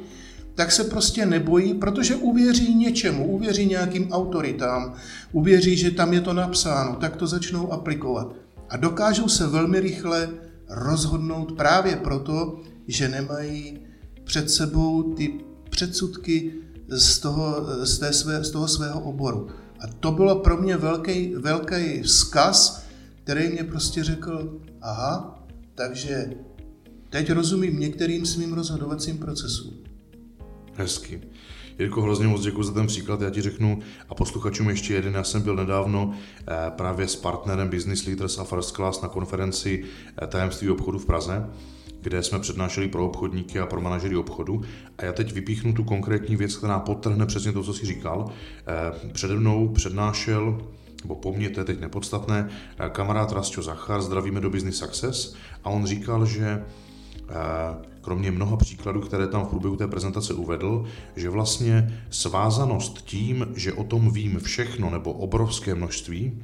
tak 0.56 0.72
se 0.72 0.84
prostě 0.84 1.25
nebojí, 1.25 1.74
protože 1.74 2.15
uvěří 2.15 2.75
něčemu, 2.75 3.27
uvěří 3.27 3.65
nějakým 3.65 4.12
autoritám, 4.12 4.94
uvěří, 5.32 5.77
že 5.77 5.91
tam 5.91 6.13
je 6.13 6.22
to 6.22 6.34
napsáno, 6.34 6.96
tak 6.96 7.15
to 7.15 7.27
začnou 7.27 7.72
aplikovat. 7.72 8.36
A 8.70 8.77
dokážou 8.77 9.27
se 9.27 9.48
velmi 9.48 9.79
rychle 9.79 10.29
rozhodnout 10.70 11.51
právě 11.51 11.96
proto, 11.96 12.60
že 12.89 13.10
nemají 13.10 13.79
před 14.24 14.50
sebou 14.50 15.13
ty 15.13 15.34
předsudky 15.69 16.53
z 16.88 17.19
toho, 17.19 17.65
z, 17.86 18.00
té 18.00 18.13
své, 18.13 18.43
z 18.43 18.51
toho 18.51 18.67
svého 18.67 19.01
oboru. 19.01 19.48
A 19.79 19.88
to 19.88 20.12
bylo 20.12 20.39
pro 20.39 20.58
mě 20.58 20.77
velký, 20.77 21.36
velký 21.36 22.01
vzkaz, 22.01 22.86
který 23.24 23.50
mě 23.50 23.63
prostě 23.63 24.03
řekl, 24.03 24.60
aha, 24.81 25.46
takže 25.75 26.34
teď 27.10 27.31
rozumím 27.31 27.79
některým 27.79 28.25
svým 28.25 28.53
rozhodovacím 28.53 29.17
procesům. 29.17 29.74
Hezky. 30.74 31.22
Jirko, 31.79 32.01
hrozně 32.01 32.27
moc 32.27 32.41
děkuji 32.41 32.63
za 32.63 32.74
ten 32.74 32.88
příklad. 32.88 33.22
Já 33.22 33.29
ti 33.29 33.41
řeknu 33.41 33.79
a 34.10 34.15
posluchačům 34.15 34.69
ještě 34.69 34.93
jeden. 34.93 35.13
Já 35.13 35.24
jsem 35.24 35.41
byl 35.41 35.55
nedávno 35.55 36.13
eh, 36.13 36.72
právě 36.77 37.08
s 37.08 37.15
partnerem 37.15 37.69
Business 37.69 38.05
Leaders 38.05 38.38
a 38.38 38.43
First 38.43 38.75
Class 38.75 39.01
na 39.01 39.08
konferenci 39.08 39.84
eh, 40.24 40.27
Tajemství 40.27 40.69
obchodu 40.69 41.00
v 41.00 41.05
Praze 41.05 41.50
kde 42.01 42.24
jsme 42.24 42.39
přednášeli 42.39 42.88
pro 42.88 43.06
obchodníky 43.06 43.60
a 43.60 43.65
pro 43.65 43.82
manažery 43.82 44.15
obchodu. 44.15 44.62
A 44.98 45.06
já 45.06 45.13
teď 45.13 45.34
vypíchnu 45.34 45.74
tu 45.74 45.84
konkrétní 45.84 46.36
věc, 46.36 46.56
která 46.56 46.79
potrhne 46.79 47.25
přesně 47.25 47.51
to, 47.51 47.63
co 47.63 47.74
jsi 47.74 47.86
říkal. 47.86 48.32
Eh, 48.68 49.10
přede 49.12 49.36
mnou 49.36 49.68
přednášel 49.68 50.58
nebo 51.03 51.15
po 51.15 51.34
mně, 51.34 51.50
to 51.50 51.60
je 51.60 51.63
teď 51.63 51.79
nepodstatné, 51.79 52.50
kamarád 52.89 53.32
Rastio 53.32 53.63
Zachar, 53.63 54.01
zdravíme 54.01 54.41
do 54.41 54.50
Business 54.50 54.77
Success, 54.77 55.36
a 55.63 55.70
on 55.70 55.86
říkal, 55.86 56.25
že 56.25 56.63
kromě 58.01 58.32
mnoha 58.32 58.58
příkladů, 58.58 59.01
které 59.01 59.27
tam 59.27 59.46
v 59.46 59.50
průběhu 59.50 59.75
té 59.75 59.88
prezentace 59.88 60.34
uvedl, 60.34 60.86
že 61.15 61.29
vlastně 61.29 62.01
svázanost 62.10 63.01
tím, 63.06 63.48
že 63.56 63.74
o 63.74 63.84
tom 63.84 64.12
vím 64.12 64.39
všechno 64.39 64.89
nebo 64.89 65.13
obrovské 65.13 65.75
množství, 65.75 66.44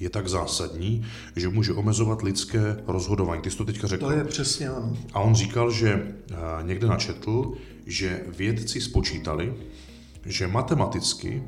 je 0.00 0.10
tak 0.10 0.28
zásadní, 0.28 1.06
že 1.36 1.48
může 1.48 1.72
omezovat 1.72 2.22
lidské 2.22 2.76
rozhodování. 2.86 3.42
Ty 3.42 3.50
jsi 3.50 3.56
to 3.56 3.64
teďka 3.64 3.86
řekl. 3.86 4.06
To 4.06 4.12
je 4.12 4.24
přesně 4.24 4.70
ono. 4.70 4.96
A 5.12 5.20
on 5.20 5.34
říkal, 5.34 5.70
že 5.70 5.92
eh, 5.92 6.36
někde 6.62 6.86
načetl, 6.86 7.52
že 7.86 8.20
vědci 8.36 8.80
spočítali, 8.80 9.54
že 10.26 10.46
matematicky 10.46 11.42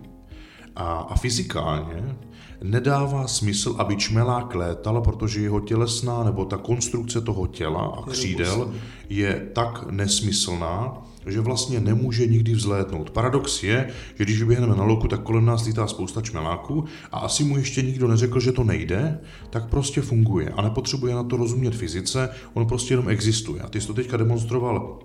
a, 0.76 0.94
a 0.94 1.16
fyzikálně 1.16 2.16
nedává 2.62 3.26
smysl, 3.26 3.74
aby 3.78 3.96
čmelák 3.96 4.54
létal, 4.54 5.00
protože 5.00 5.40
jeho 5.40 5.60
tělesná 5.60 6.24
nebo 6.24 6.44
ta 6.44 6.56
konstrukce 6.56 7.20
toho 7.20 7.46
těla 7.46 7.80
a 7.80 8.10
křídel 8.10 8.72
je 9.08 9.48
tak 9.52 9.90
nesmyslná, 9.90 11.02
že 11.26 11.40
vlastně 11.40 11.80
nemůže 11.80 12.26
nikdy 12.26 12.54
vzlétnout. 12.54 13.10
Paradox 13.10 13.62
je, 13.62 13.90
že 14.18 14.24
když 14.24 14.40
vyběhneme 14.40 14.76
na 14.76 14.84
louku, 14.84 15.08
tak 15.08 15.22
kolem 15.22 15.44
nás 15.44 15.64
lítá 15.64 15.86
spousta 15.86 16.20
čmeláků 16.20 16.84
a 17.12 17.18
asi 17.18 17.44
mu 17.44 17.56
ještě 17.58 17.82
nikdo 17.82 18.08
neřekl, 18.08 18.40
že 18.40 18.52
to 18.52 18.64
nejde, 18.64 19.20
tak 19.50 19.68
prostě 19.68 20.00
funguje 20.00 20.50
a 20.50 20.62
nepotřebuje 20.62 21.14
na 21.14 21.22
to 21.22 21.36
rozumět 21.36 21.74
fyzice, 21.74 22.28
on 22.54 22.66
prostě 22.66 22.92
jenom 22.92 23.08
existuje. 23.08 23.62
A 23.62 23.68
ty 23.68 23.80
jsi 23.80 23.86
to 23.86 23.94
teďka 23.94 24.16
demonstroval 24.16 24.98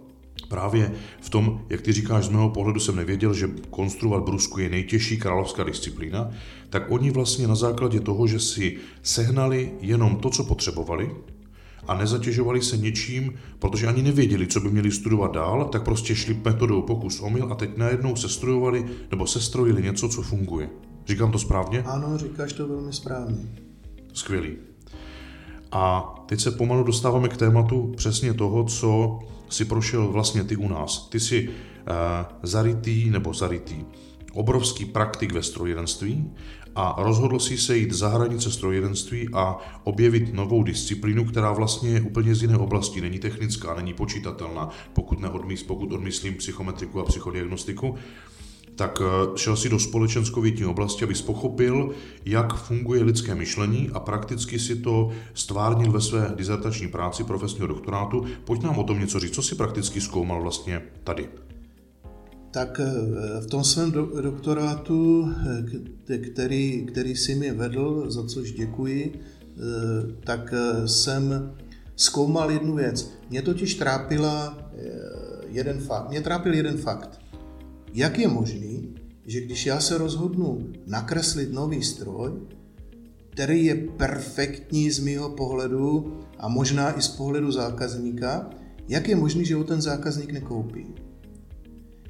Právě 0.49 0.91
v 1.21 1.29
tom, 1.29 1.61
jak 1.69 1.81
ty 1.81 1.93
říkáš, 1.93 2.25
z 2.25 2.29
mého 2.29 2.49
pohledu 2.49 2.79
jsem 2.79 2.95
nevěděl, 2.95 3.33
že 3.33 3.49
konstruovat 3.69 4.23
brusku 4.23 4.59
je 4.59 4.69
nejtěžší 4.69 5.17
královská 5.17 5.63
disciplína, 5.63 6.31
tak 6.69 6.91
oni 6.91 7.11
vlastně 7.11 7.47
na 7.47 7.55
základě 7.55 7.99
toho, 7.99 8.27
že 8.27 8.39
si 8.39 8.77
sehnali 9.03 9.71
jenom 9.81 10.15
to, 10.15 10.29
co 10.29 10.43
potřebovali, 10.43 11.11
a 11.87 11.95
nezatěžovali 11.97 12.61
se 12.61 12.77
něčím, 12.77 13.33
protože 13.59 13.87
ani 13.87 14.03
nevěděli, 14.03 14.47
co 14.47 14.59
by 14.59 14.69
měli 14.69 14.91
studovat 14.91 15.33
dál, 15.33 15.65
tak 15.65 15.83
prostě 15.83 16.15
šli 16.15 16.39
metodou 16.45 16.81
pokus 16.81 17.19
omyl 17.19 17.47
a 17.51 17.55
teď 17.55 17.77
najednou 17.77 18.15
sestrojovali 18.15 18.85
nebo 19.11 19.27
sestrojili 19.27 19.83
něco, 19.83 20.09
co 20.09 20.21
funguje. 20.21 20.69
Říkám 21.07 21.31
to 21.31 21.39
správně? 21.39 21.81
Ano, 21.81 22.17
říkáš 22.17 22.53
to 22.53 22.67
velmi 22.67 22.93
správně. 22.93 23.37
Skvělý. 24.13 24.51
A 25.71 26.15
teď 26.25 26.41
se 26.41 26.51
pomalu 26.51 26.83
dostáváme 26.83 27.29
k 27.29 27.37
tématu 27.37 27.93
přesně 27.97 28.33
toho, 28.33 28.63
co 28.63 29.19
si 29.49 29.65
prošel 29.65 30.07
vlastně 30.07 30.43
ty 30.43 30.55
u 30.55 30.67
nás. 30.67 31.07
Ty 31.09 31.19
jsi 31.19 31.49
uh, 31.49 31.53
zarytý 32.43 33.09
nebo 33.09 33.33
zarytý 33.33 33.85
obrovský 34.37 34.85
praktik 34.85 35.31
ve 35.33 35.43
strojírenství 35.43 36.31
a 36.75 36.95
rozhodl 36.97 37.39
si 37.39 37.57
se 37.57 37.77
jít 37.77 37.91
za 37.93 38.07
hranice 38.07 38.51
strojírenství 38.51 39.29
a 39.33 39.57
objevit 39.83 40.33
novou 40.33 40.63
disciplínu, 40.63 41.25
která 41.25 41.51
vlastně 41.51 41.89
je 41.89 42.01
úplně 42.01 42.35
z 42.35 42.41
jiné 42.41 42.57
oblasti, 42.57 43.01
není 43.01 43.19
technická, 43.19 43.75
není 43.75 43.93
počítatelná, 43.93 44.69
pokud, 44.93 45.19
neodmysl, 45.19 45.65
pokud 45.67 45.91
odmyslím 45.91 46.35
psychometriku 46.35 46.99
a 46.99 47.05
psychodiagnostiku, 47.05 47.95
tak 48.77 49.01
eh, 49.01 49.37
šel 49.37 49.55
si 49.55 49.69
do 49.69 49.79
společenskovětní 49.79 50.65
oblasti, 50.65 51.03
aby 51.03 51.13
pochopil, 51.13 51.91
jak 52.25 52.53
funguje 52.53 53.03
lidské 53.03 53.35
myšlení 53.35 53.89
a 53.93 53.99
prakticky 53.99 54.59
si 54.59 54.75
to 54.75 55.09
stvárnil 55.33 55.91
ve 55.91 56.01
své 56.01 56.33
dizertační 56.35 56.87
práci 56.87 57.23
profesního 57.23 57.67
doktorátu. 57.67 58.25
Pojď 58.43 58.63
nám 58.63 58.77
o 58.77 58.83
tom 58.83 58.99
něco 58.99 59.19
říct, 59.19 59.31
co 59.31 59.41
si 59.41 59.55
prakticky 59.55 60.01
zkoumal 60.01 60.41
vlastně 60.41 60.81
tady 61.03 61.29
tak 62.51 62.79
eh, 62.79 63.41
v 63.41 63.47
tom 63.47 63.63
svém 63.63 63.91
do, 63.91 64.21
doktorátu, 64.21 65.31
eh, 66.09 66.17
který, 66.17 66.85
který 66.85 67.15
si 67.15 67.35
mi 67.35 67.51
vedl, 67.51 68.05
za 68.07 68.23
což 68.23 68.51
děkuji, 68.51 69.19
tak 70.23 70.53
jsem 70.85 71.53
zkoumal 71.95 72.51
jednu 72.51 72.75
věc. 72.75 73.11
Mě 73.29 73.41
totiž 73.41 73.75
trápila 73.75 74.57
jeden 75.47 75.79
fakt. 75.79 76.09
Mě 76.09 76.21
trápil 76.21 76.53
jeden 76.53 76.77
fakt. 76.77 77.19
Jak 77.97 78.19
je 78.19 78.27
možný, 78.27 78.93
že 79.25 79.41
když 79.41 79.65
já 79.65 79.79
se 79.79 79.97
rozhodnu 79.97 80.69
nakreslit 80.85 81.53
nový 81.53 81.83
stroj, 81.83 82.31
který 83.29 83.65
je 83.65 83.75
perfektní 83.75 84.91
z 84.91 84.99
mého 84.99 85.29
pohledu 85.29 86.19
a 86.37 86.47
možná 86.47 86.97
i 86.97 87.01
z 87.01 87.07
pohledu 87.07 87.51
zákazníka, 87.51 88.49
jak 88.87 89.07
je 89.07 89.15
možný, 89.15 89.45
že 89.45 89.55
ho 89.55 89.63
ten 89.63 89.81
zákazník 89.81 90.31
nekoupí? 90.31 90.85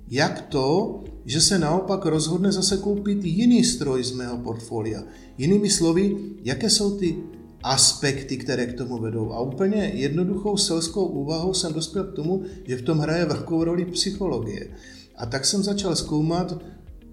Jak 0.08 0.42
to, 0.42 1.04
že 1.26 1.42
se 1.42 1.60
naopak 1.60 2.06
rozhodne 2.06 2.52
zase 2.52 2.78
koupit 2.78 3.24
jiný 3.24 3.64
stroj 3.64 4.04
z 4.04 4.12
mého 4.12 4.38
portfolia? 4.38 5.04
Jinými 5.38 5.70
slovy, 5.70 6.18
jaké 6.44 6.70
jsou 6.70 6.98
ty 6.98 7.16
aspekty, 7.64 8.38
které 8.38 8.66
k 8.66 8.78
tomu 8.78 8.98
vedou. 8.98 9.32
A 9.32 9.40
úplně 9.40 9.92
jednoduchou 9.96 10.58
selskou 10.58 11.06
úvahou 11.06 11.54
jsem 11.54 11.74
dospěl 11.74 12.04
k 12.04 12.16
tomu, 12.16 12.44
že 12.68 12.76
v 12.76 12.82
tom 12.82 12.98
hraje 12.98 13.26
velkou 13.26 13.64
roli 13.64 13.86
psychologie. 13.86 14.70
A 15.18 15.26
tak 15.26 15.46
jsem 15.46 15.64
začal 15.64 15.96
zkoumat 15.96 16.64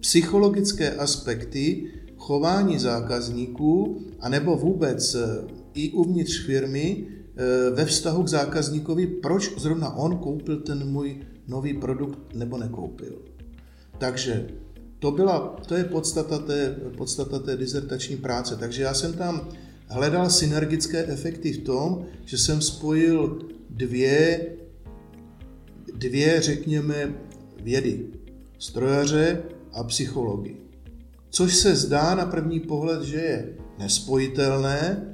psychologické 0.01 0.91
aspekty 0.91 1.91
chování 2.17 2.79
zákazníků, 2.79 4.01
anebo 4.21 4.57
vůbec 4.57 5.15
eh, 5.15 5.27
i 5.75 5.93
uvnitř 5.93 6.47
firmy 6.47 7.07
eh, 7.07 7.71
ve 7.71 7.85
vztahu 7.85 8.23
k 8.23 8.29
zákazníkovi, 8.29 9.07
proč 9.07 9.59
zrovna 9.59 9.97
on 9.97 10.19
koupil 10.19 10.61
ten 10.61 10.89
můj 10.89 11.21
nový 11.49 11.75
produkt 11.75 12.19
nebo 12.35 12.59
nekoupil. 12.59 13.23
Takže 13.99 14.47
to, 14.99 15.11
byla, 15.11 15.57
to 15.69 15.75
je 15.75 15.85
podstata 15.85 16.39
té, 16.39 16.77
podstata 16.97 17.39
té 17.39 17.57
dizertační 17.57 18.17
práce. 18.17 18.57
Takže 18.57 18.83
já 18.83 18.95
jsem 18.95 19.13
tam 19.13 19.49
hledal 19.87 20.31
synergické 20.31 21.07
efekty 21.07 21.53
v 21.53 21.65
tom, 21.65 22.05
že 22.25 22.39
jsem 22.39 22.61
spojil 22.61 23.39
dvě, 23.71 24.47
dvě 25.95 26.41
řekněme, 26.41 27.15
vědy. 27.65 28.07
Strojaře 28.59 29.43
a 29.73 29.85
psychologii. 29.85 30.57
Což 31.31 31.55
se 31.55 31.77
zdá 31.77 32.15
na 32.15 32.27
první 32.27 32.61
pohled, 32.61 33.03
že 33.03 33.17
je 33.17 33.49
nespojitelné, 33.79 35.05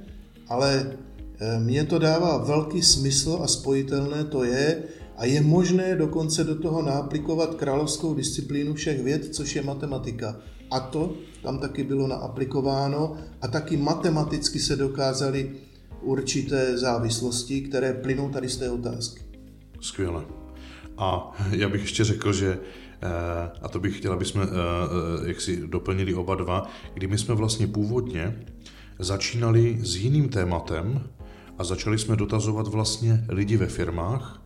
ale 0.48 0.96
eh, 1.38 1.58
mně 1.60 1.84
to 1.84 1.98
dává 1.98 2.38
velký 2.38 2.82
smysl 2.82 3.40
a 3.42 3.46
spojitelné 3.46 4.24
to 4.24 4.44
je, 4.44 4.82
A 5.20 5.24
je 5.24 5.40
možné 5.40 5.96
dokonce 5.96 6.44
do 6.44 6.56
toho 6.56 6.82
naaplikovat 6.82 7.54
královskou 7.54 8.14
disciplínu 8.14 8.74
všech 8.74 9.02
věd, 9.02 9.34
což 9.34 9.56
je 9.56 9.62
matematika. 9.62 10.40
A 10.70 10.80
to 10.80 11.14
tam 11.42 11.58
taky 11.58 11.84
bylo 11.84 12.06
naaplikováno 12.06 13.16
a 13.40 13.48
taky 13.48 13.76
matematicky 13.76 14.58
se 14.58 14.76
dokázaly 14.76 15.60
určité 16.02 16.78
závislosti, 16.78 17.60
které 17.60 17.92
plynou 17.92 18.30
tady 18.30 18.48
z 18.48 18.56
té 18.56 18.70
otázky. 18.70 19.20
Skvěle. 19.80 20.39
A 21.00 21.32
já 21.50 21.68
bych 21.68 21.80
ještě 21.80 22.04
řekl, 22.04 22.32
že 22.32 22.58
eh, 23.02 23.50
a 23.62 23.68
to 23.68 23.80
bych 23.80 23.96
chtěl, 23.96 24.12
aby 24.12 24.24
jsme 24.24 24.42
eh, 24.42 24.46
eh, 24.46 25.28
jak 25.28 25.40
si 25.40 25.66
doplnili 25.66 26.14
oba 26.14 26.34
dva, 26.34 26.70
kdy 26.94 27.06
my 27.06 27.18
jsme 27.18 27.34
vlastně 27.34 27.66
původně 27.66 28.44
začínali 28.98 29.78
s 29.82 29.96
jiným 29.96 30.28
tématem 30.28 31.08
a 31.58 31.64
začali 31.64 31.98
jsme 31.98 32.16
dotazovat 32.16 32.68
vlastně 32.68 33.24
lidi 33.28 33.56
ve 33.56 33.66
firmách, 33.66 34.42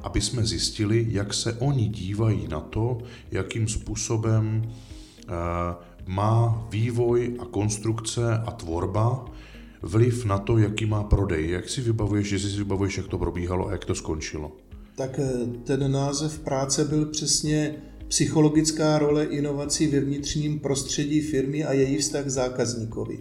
aby 0.00 0.20
jsme 0.20 0.46
zjistili, 0.46 1.06
jak 1.08 1.34
se 1.34 1.52
oni 1.52 1.88
dívají 1.88 2.48
na 2.48 2.60
to, 2.60 2.98
jakým 3.30 3.68
způsobem 3.68 4.72
má 6.06 6.66
vývoj 6.70 7.36
a 7.40 7.44
konstrukce 7.44 8.38
a 8.46 8.50
tvorba 8.50 9.24
vliv 9.82 10.24
na 10.24 10.38
to, 10.38 10.58
jaký 10.58 10.86
má 10.86 11.04
prodej. 11.04 11.50
Jak 11.50 11.68
si 11.68 11.80
vybavuješ, 11.80 12.30
jestli 12.30 12.50
si 12.50 12.56
vybavuješ, 12.56 12.96
jak 12.96 13.08
to 13.08 13.18
probíhalo 13.18 13.68
a 13.68 13.72
jak 13.72 13.84
to 13.84 13.94
skončilo? 13.94 14.52
Tak 14.96 15.18
eh, 15.18 15.46
ten 15.64 15.92
název 15.92 16.38
práce 16.38 16.84
byl 16.84 17.06
přesně 17.06 17.74
psychologická 18.08 18.98
role 18.98 19.24
inovací 19.24 19.86
ve 19.86 20.00
vnitřním 20.00 20.60
prostředí 20.60 21.20
firmy 21.20 21.64
a 21.64 21.72
její 21.72 21.98
vztah 21.98 22.28
zákazníkovi. 22.28 23.20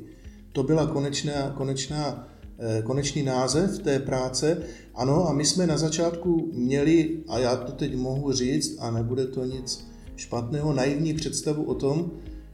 To 0.53 0.63
byla 0.63 0.87
konečná, 0.87 1.49
konečná, 1.57 2.27
eh, 2.59 2.81
konečný 2.81 3.23
název 3.23 3.79
té 3.79 3.99
práce. 3.99 4.57
Ano, 4.95 5.27
a 5.27 5.33
my 5.33 5.45
jsme 5.45 5.67
na 5.67 5.77
začátku 5.77 6.51
měli, 6.53 7.23
a 7.27 7.39
já 7.39 7.55
to 7.55 7.71
teď 7.71 7.95
mohu 7.95 8.31
říct, 8.31 8.77
a 8.79 8.91
nebude 8.91 9.25
to 9.25 9.45
nic 9.45 9.91
špatného, 10.15 10.73
naivní 10.73 11.13
představu 11.13 11.63
o 11.63 11.75
tom, 11.75 12.11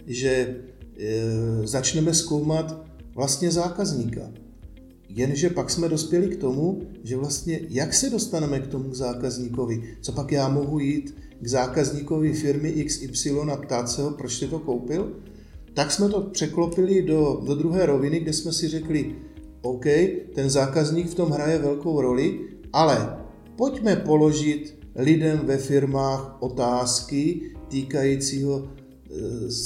že 0.07 0.29
e, 0.29 1.67
začneme 1.67 2.13
zkoumat 2.13 2.85
vlastně 3.15 3.51
zákazníka. 3.51 4.21
Jenže 5.09 5.49
pak 5.49 5.69
jsme 5.69 5.89
dospěli 5.89 6.27
k 6.27 6.41
tomu, 6.41 6.81
že 7.03 7.17
vlastně 7.17 7.59
jak 7.69 7.93
se 7.93 8.09
dostaneme 8.09 8.59
k 8.59 8.67
tomu 8.67 8.93
zákazníkovi? 8.93 9.97
Co 10.01 10.11
pak 10.11 10.31
já 10.31 10.49
mohu 10.49 10.79
jít 10.79 11.15
k 11.41 11.47
zákazníkovi 11.47 12.33
firmy 12.33 12.85
XY 12.85 13.31
a 13.51 13.57
ptát 13.57 13.89
se 13.89 14.01
ho, 14.01 14.11
proč 14.11 14.37
jsi 14.37 14.47
to 14.47 14.59
koupil? 14.59 15.13
Tak 15.73 15.91
jsme 15.91 16.09
to 16.09 16.21
překlopili 16.21 17.01
do, 17.01 17.41
do 17.45 17.55
druhé 17.55 17.85
roviny, 17.85 18.19
kde 18.19 18.33
jsme 18.33 18.53
si 18.53 18.67
řekli, 18.67 19.15
OK, 19.61 19.85
ten 20.35 20.49
zákazník 20.49 21.09
v 21.09 21.15
tom 21.15 21.29
hraje 21.29 21.57
velkou 21.57 22.01
roli, 22.01 22.39
ale 22.73 23.17
pojďme 23.55 23.95
položit 23.95 24.77
lidem 24.95 25.39
ve 25.43 25.57
firmách 25.57 26.37
otázky 26.39 27.51
týkajícího 27.67 28.67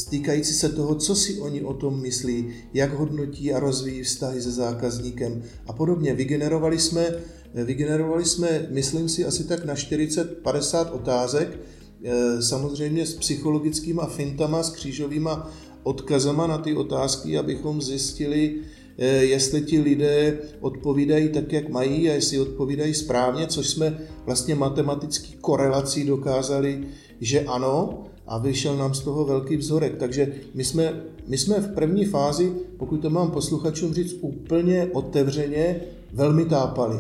týkající 0.10 0.54
se 0.54 0.70
toho, 0.70 0.96
co 0.96 1.16
si 1.16 1.40
oni 1.40 1.62
o 1.62 1.74
tom 1.74 2.02
myslí, 2.02 2.48
jak 2.74 2.94
hodnotí 2.94 3.54
a 3.54 3.60
rozvíjí 3.60 4.04
vztahy 4.04 4.42
se 4.42 4.52
zákazníkem 4.52 5.44
a 5.68 5.74
podobně. 5.74 6.14
Vygenerovali 6.14 6.80
jsme, 6.80 7.16
vygenerovali 7.54 8.26
jsme, 8.26 8.68
myslím 8.70 9.10
si, 9.10 9.26
asi 9.26 9.44
tak 9.44 9.66
na 9.66 9.74
40-50 9.74 10.92
otázek, 10.92 11.60
eh, 12.04 12.42
samozřejmě 12.42 13.06
s 13.06 13.14
psychologickýma 13.14 14.06
fintama, 14.06 14.64
s 14.64 14.70
křížovýma 14.70 15.52
odkazama 15.84 16.48
na 16.48 16.58
ty 16.58 16.76
otázky, 16.76 17.38
abychom 17.38 17.82
zjistili, 17.82 18.56
eh, 18.98 19.08
jestli 19.08 19.62
ti 19.62 19.82
lidé 19.82 20.40
odpovídají 20.60 21.30
tak, 21.30 21.54
jak 21.54 21.70
mají 21.70 22.10
a 22.10 22.14
jestli 22.14 22.40
odpovídají 22.40 22.94
správně, 22.94 23.48
což 23.48 23.70
jsme 23.70 24.08
vlastně 24.26 24.56
matematický 24.56 25.34
korelací 25.42 26.06
dokázali, 26.06 26.88
že 27.22 27.42
ano, 27.42 28.06
a 28.28 28.38
vyšel 28.38 28.78
nám 28.78 28.94
z 28.94 29.00
toho 29.02 29.26
velký 29.26 29.58
vzorek. 29.58 29.98
Takže 29.98 30.34
my 30.54 30.64
jsme, 30.64 31.02
my 31.28 31.38
jsme 31.38 31.60
v 31.60 31.74
první 31.74 32.06
fázi, 32.06 32.54
pokud 32.78 32.98
to 32.98 33.10
mám 33.10 33.32
posluchačům 33.32 33.94
říct 33.94 34.16
úplně 34.22 34.90
otevřeně, 34.94 35.82
velmi 36.14 36.46
tápali. 36.46 36.98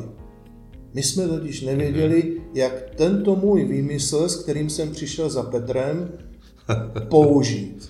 My 0.94 1.04
jsme 1.04 1.28
totiž 1.28 1.62
nevěděli, 1.62 2.42
jak 2.54 2.90
tento 2.96 3.36
můj 3.36 3.66
výmysl, 3.66 4.30
s 4.30 4.36
kterým 4.36 4.70
jsem 4.70 4.92
přišel 4.92 5.30
za 5.30 5.44
Petrem, 5.44 6.10
použít. 7.10 7.90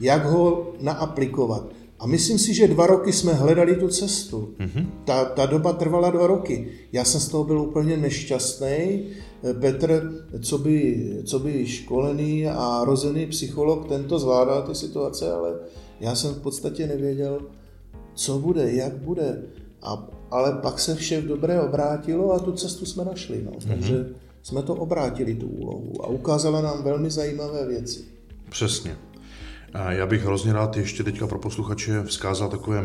Jak 0.00 0.24
ho 0.24 0.72
naaplikovat. 0.80 1.75
A 1.98 2.06
myslím 2.06 2.38
si, 2.38 2.54
že 2.54 2.68
dva 2.68 2.86
roky 2.86 3.12
jsme 3.12 3.32
hledali 3.32 3.76
tu 3.76 3.88
cestu. 3.88 4.54
Mm-hmm. 4.58 4.86
Ta, 5.04 5.24
ta 5.24 5.46
doba 5.46 5.72
trvala 5.72 6.10
dva 6.10 6.26
roky. 6.26 6.68
Já 6.92 7.04
jsem 7.04 7.20
z 7.20 7.28
toho 7.28 7.44
byl 7.44 7.60
úplně 7.60 7.96
nešťastný. 7.96 9.04
Petr, 9.60 10.12
co 10.40 10.58
by, 10.58 11.06
co 11.24 11.38
by 11.38 11.66
školený 11.66 12.46
a 12.46 12.84
rozený 12.84 13.26
psycholog, 13.26 13.88
tento 13.88 14.18
zvládal 14.18 14.62
ty 14.62 14.74
situace, 14.74 15.32
ale 15.32 15.54
já 16.00 16.14
jsem 16.14 16.34
v 16.34 16.40
podstatě 16.40 16.86
nevěděl, 16.86 17.40
co 18.14 18.38
bude, 18.38 18.72
jak 18.72 18.96
bude. 18.96 19.42
A, 19.82 20.08
ale 20.30 20.52
pak 20.52 20.80
se 20.80 20.94
vše 20.94 21.20
v 21.20 21.26
dobré 21.26 21.60
obrátilo 21.60 22.32
a 22.32 22.38
tu 22.38 22.52
cestu 22.52 22.86
jsme 22.86 23.04
našli. 23.04 23.42
No. 23.44 23.50
Mm-hmm. 23.50 23.68
Takže 23.68 24.06
jsme 24.42 24.62
to 24.62 24.74
obrátili, 24.74 25.34
tu 25.34 25.46
úlohu. 25.46 25.92
A 26.00 26.06
ukázala 26.06 26.60
nám 26.60 26.82
velmi 26.82 27.10
zajímavé 27.10 27.66
věci. 27.66 28.04
Přesně. 28.50 28.96
Já 29.88 30.06
bych 30.06 30.24
hrozně 30.24 30.52
rád 30.52 30.76
ještě 30.76 31.04
teďka 31.04 31.26
pro 31.26 31.38
posluchače 31.38 32.02
vzkázal 32.02 32.48
takové 32.48 32.84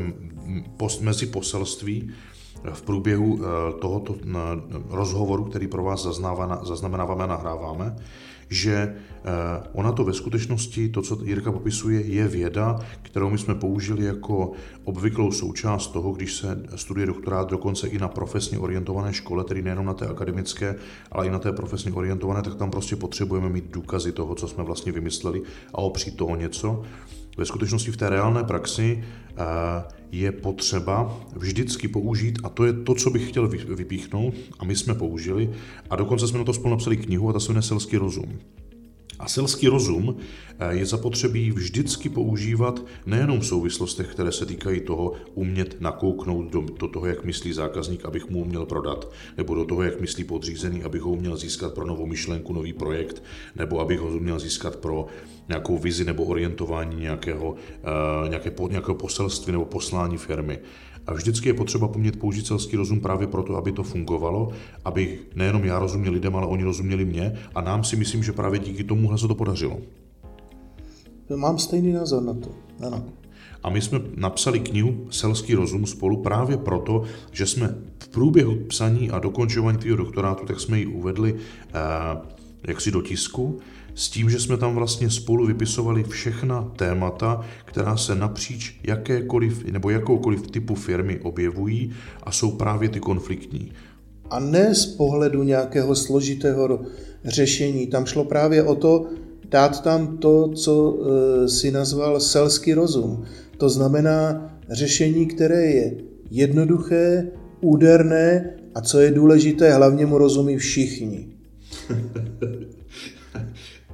post, 0.78 1.02
mezi 1.02 1.26
poselství 1.26 2.12
v 2.74 2.82
průběhu 2.82 3.40
eh, 3.40 3.80
tohoto 3.82 4.16
eh, 4.22 4.38
rozhovoru, 4.90 5.44
který 5.44 5.68
pro 5.68 5.84
vás 5.84 6.02
zaznamenáváme 6.64 7.24
a 7.24 7.28
nahráváme, 7.28 7.96
že 8.52 8.76
eh, 8.76 9.30
ona 9.74 9.92
to 9.92 10.04
ve 10.04 10.14
skutečnosti, 10.14 10.90
to, 10.90 11.02
co 11.02 11.18
Jirka 11.24 11.52
popisuje, 11.52 12.02
je 12.02 12.28
věda, 12.28 12.80
kterou 13.02 13.30
my 13.30 13.38
jsme 13.38 13.56
použili 13.56 14.06
jako 14.06 14.52
obvyklou 14.84 15.32
součást 15.32 15.88
toho, 15.88 16.12
když 16.12 16.34
se 16.34 16.64
studuje 16.76 17.06
doktorát 17.06 17.50
dokonce 17.50 17.88
i 17.88 17.98
na 17.98 18.08
profesně 18.08 18.60
orientované 18.60 19.14
škole, 19.14 19.44
tedy 19.44 19.62
nejenom 19.62 19.86
na 19.86 19.94
té 19.94 20.08
akademické, 20.08 20.76
ale 21.12 21.28
i 21.28 21.32
na 21.32 21.40
té 21.40 21.52
profesně 21.52 21.92
orientované, 21.92 22.42
tak 22.42 22.56
tam 22.56 22.72
prostě 22.72 22.96
potřebujeme 22.96 23.50
mít 23.50 23.72
důkazy 23.72 24.12
toho, 24.12 24.36
co 24.36 24.48
jsme 24.48 24.64
vlastně 24.64 24.92
vymysleli 24.92 25.42
a 25.74 25.78
opřít 25.78 26.18
toho 26.18 26.36
něco. 26.36 26.84
Ve 27.38 27.46
skutečnosti 27.46 27.92
v 27.92 27.98
té 27.98 28.10
reálné 28.10 28.44
praxi 28.44 29.04
je 30.12 30.32
potřeba 30.32 31.20
vždycky 31.36 31.88
použít, 31.88 32.40
a 32.44 32.50
to 32.50 32.66
je 32.66 32.74
to, 32.74 32.96
co 32.96 33.10
bych 33.10 33.30
chtěl 33.30 33.48
vypíchnout, 33.48 34.34
a 34.60 34.66
my 34.66 34.76
jsme 34.76 34.96
použili, 34.96 35.50
a 35.90 35.96
dokonce 35.96 36.28
jsme 36.28 36.40
na 36.40 36.46
to 36.46 36.54
spolu 36.54 36.74
napsali 36.74 36.98
knihu, 36.98 37.30
a 37.30 37.34
ta 37.34 37.40
se 37.40 37.52
jmenuje 37.52 37.62
Selský 37.64 37.98
rozum. 37.98 38.40
A 39.22 39.28
selský 39.28 39.68
rozum 39.68 40.18
eh, 40.60 40.74
je 40.76 40.86
zapotřebí 40.86 41.52
vždycky 41.52 42.10
používat 42.10 42.82
nejenom 43.06 43.40
v 43.40 43.46
souvislostech, 43.46 44.08
které 44.08 44.32
se 44.32 44.46
týkají 44.46 44.82
toho 44.82 45.14
umět 45.34 45.82
nakouknout 45.82 46.52
do, 46.52 46.62
do 46.62 46.88
toho, 46.88 47.06
jak 47.06 47.26
myslí 47.26 47.54
zákazník, 47.54 48.06
abych 48.06 48.30
mu 48.30 48.42
uměl 48.42 48.66
prodat, 48.66 49.12
nebo 49.38 49.56
do 49.56 49.66
toho, 49.66 49.84
jak 49.84 50.02
myslí 50.02 50.24
podřízený, 50.24 50.84
abych 50.84 51.02
ho 51.02 51.12
uměl 51.12 51.38
získat 51.38 51.74
pro 51.74 51.86
novou 51.86 52.06
myšlenku, 52.06 52.54
nový 52.54 52.74
projekt, 52.74 53.24
nebo 53.56 53.80
abych 53.80 54.00
ho 54.00 54.08
uměl 54.08 54.40
získat 54.40 54.76
pro 54.76 55.08
nějakou 55.48 55.78
vizi 55.78 56.06
nebo 56.06 56.24
orientování 56.24 57.02
nějakého, 57.02 57.50
uh, 57.52 58.30
nějaké, 58.30 58.52
nějakého 58.70 58.96
poselství 58.96 59.52
nebo 59.52 59.66
poslání 59.66 60.18
firmy. 60.18 60.60
A 61.08 61.14
vždycky 61.14 61.50
je 61.50 61.54
potřeba 61.54 61.88
pomět 61.88 62.20
použít 62.20 62.48
selský 62.48 62.78
rozum 62.78 63.00
právě 63.00 63.28
proto, 63.28 63.56
aby 63.56 63.72
to 63.72 63.84
fungovalo, 63.84 64.50
aby 64.86 65.20
nejenom 65.36 65.64
já 65.64 65.80
rozuměl 65.80 66.14
lidem, 66.14 66.36
ale 66.36 66.48
oni 66.48 66.64
rozuměli 66.64 67.06
mě 67.06 67.34
a 67.56 67.62
nám 67.62 67.84
si 67.84 67.96
myslím, 67.96 68.24
že 68.24 68.32
právě 68.32 68.60
díky 68.60 68.84
tomuhle 68.84 69.18
se 69.18 69.28
to 69.28 69.36
podařilo. 69.36 69.78
Mám 71.36 71.58
stejný 71.58 71.94
názor 71.94 72.24
na 72.24 72.34
to, 72.34 72.50
ano. 72.88 73.04
A 73.64 73.70
my 73.70 73.82
jsme 73.82 74.02
napsali 74.16 74.60
knihu 74.60 75.08
Selský 75.10 75.56
rozum 75.56 75.86
spolu 75.86 76.22
právě 76.22 76.58
proto, 76.58 77.04
že 77.32 77.46
jsme 77.48 77.76
v 78.00 78.08
průběhu 78.08 78.56
psaní 78.56 79.12
a 79.12 79.20
dokončování 79.20 79.78
tvého 79.78 79.98
doktorátu, 79.98 80.46
tak 80.46 80.60
jsme 80.60 80.80
ji 80.80 80.86
uvedli 80.86 81.36
eh, 81.36 81.78
jaksi 82.68 82.92
do 82.92 83.02
tisku 83.02 83.60
s 84.02 84.10
tím, 84.10 84.30
že 84.30 84.40
jsme 84.40 84.58
tam 84.58 84.76
vlastně 84.76 85.10
spolu 85.10 85.46
vypisovali 85.46 86.04
všechna 86.04 86.72
témata, 86.76 87.42
která 87.66 87.98
se 87.98 88.16
napříč 88.16 88.80
jakékoliv 88.84 89.66
nebo 89.66 89.90
jakoukoliv 89.90 90.48
typu 90.48 90.76
firmy 90.76 91.20
objevují 91.20 91.94
a 92.24 92.32
jsou 92.32 92.52
právě 92.52 92.90
ty 92.90 93.00
konfliktní. 93.00 93.72
A 94.30 94.40
ne 94.40 94.76
z 94.76 94.86
pohledu 94.86 95.44
nějakého 95.44 95.96
složitého 95.96 96.80
řešení. 97.26 97.88
Tam 97.88 98.06
šlo 98.06 98.24
právě 98.24 98.64
o 98.64 98.76
to, 98.76 99.06
dát 99.50 99.84
tam 99.84 100.18
to, 100.18 100.48
co 100.48 100.98
e, 100.98 101.48
si 101.50 101.72
nazval 101.72 102.20
selský 102.20 102.74
rozum. 102.74 103.24
To 103.58 103.70
znamená 103.70 104.50
řešení, 104.70 105.26
které 105.26 105.66
je 105.66 105.96
jednoduché, 106.32 107.28
úderné 107.62 108.54
a 108.76 108.82
co 108.82 109.00
je 109.00 109.12
důležité, 109.12 109.74
hlavně 109.74 110.06
mu 110.06 110.18
rozumí 110.18 110.58
všichni. 110.58 111.28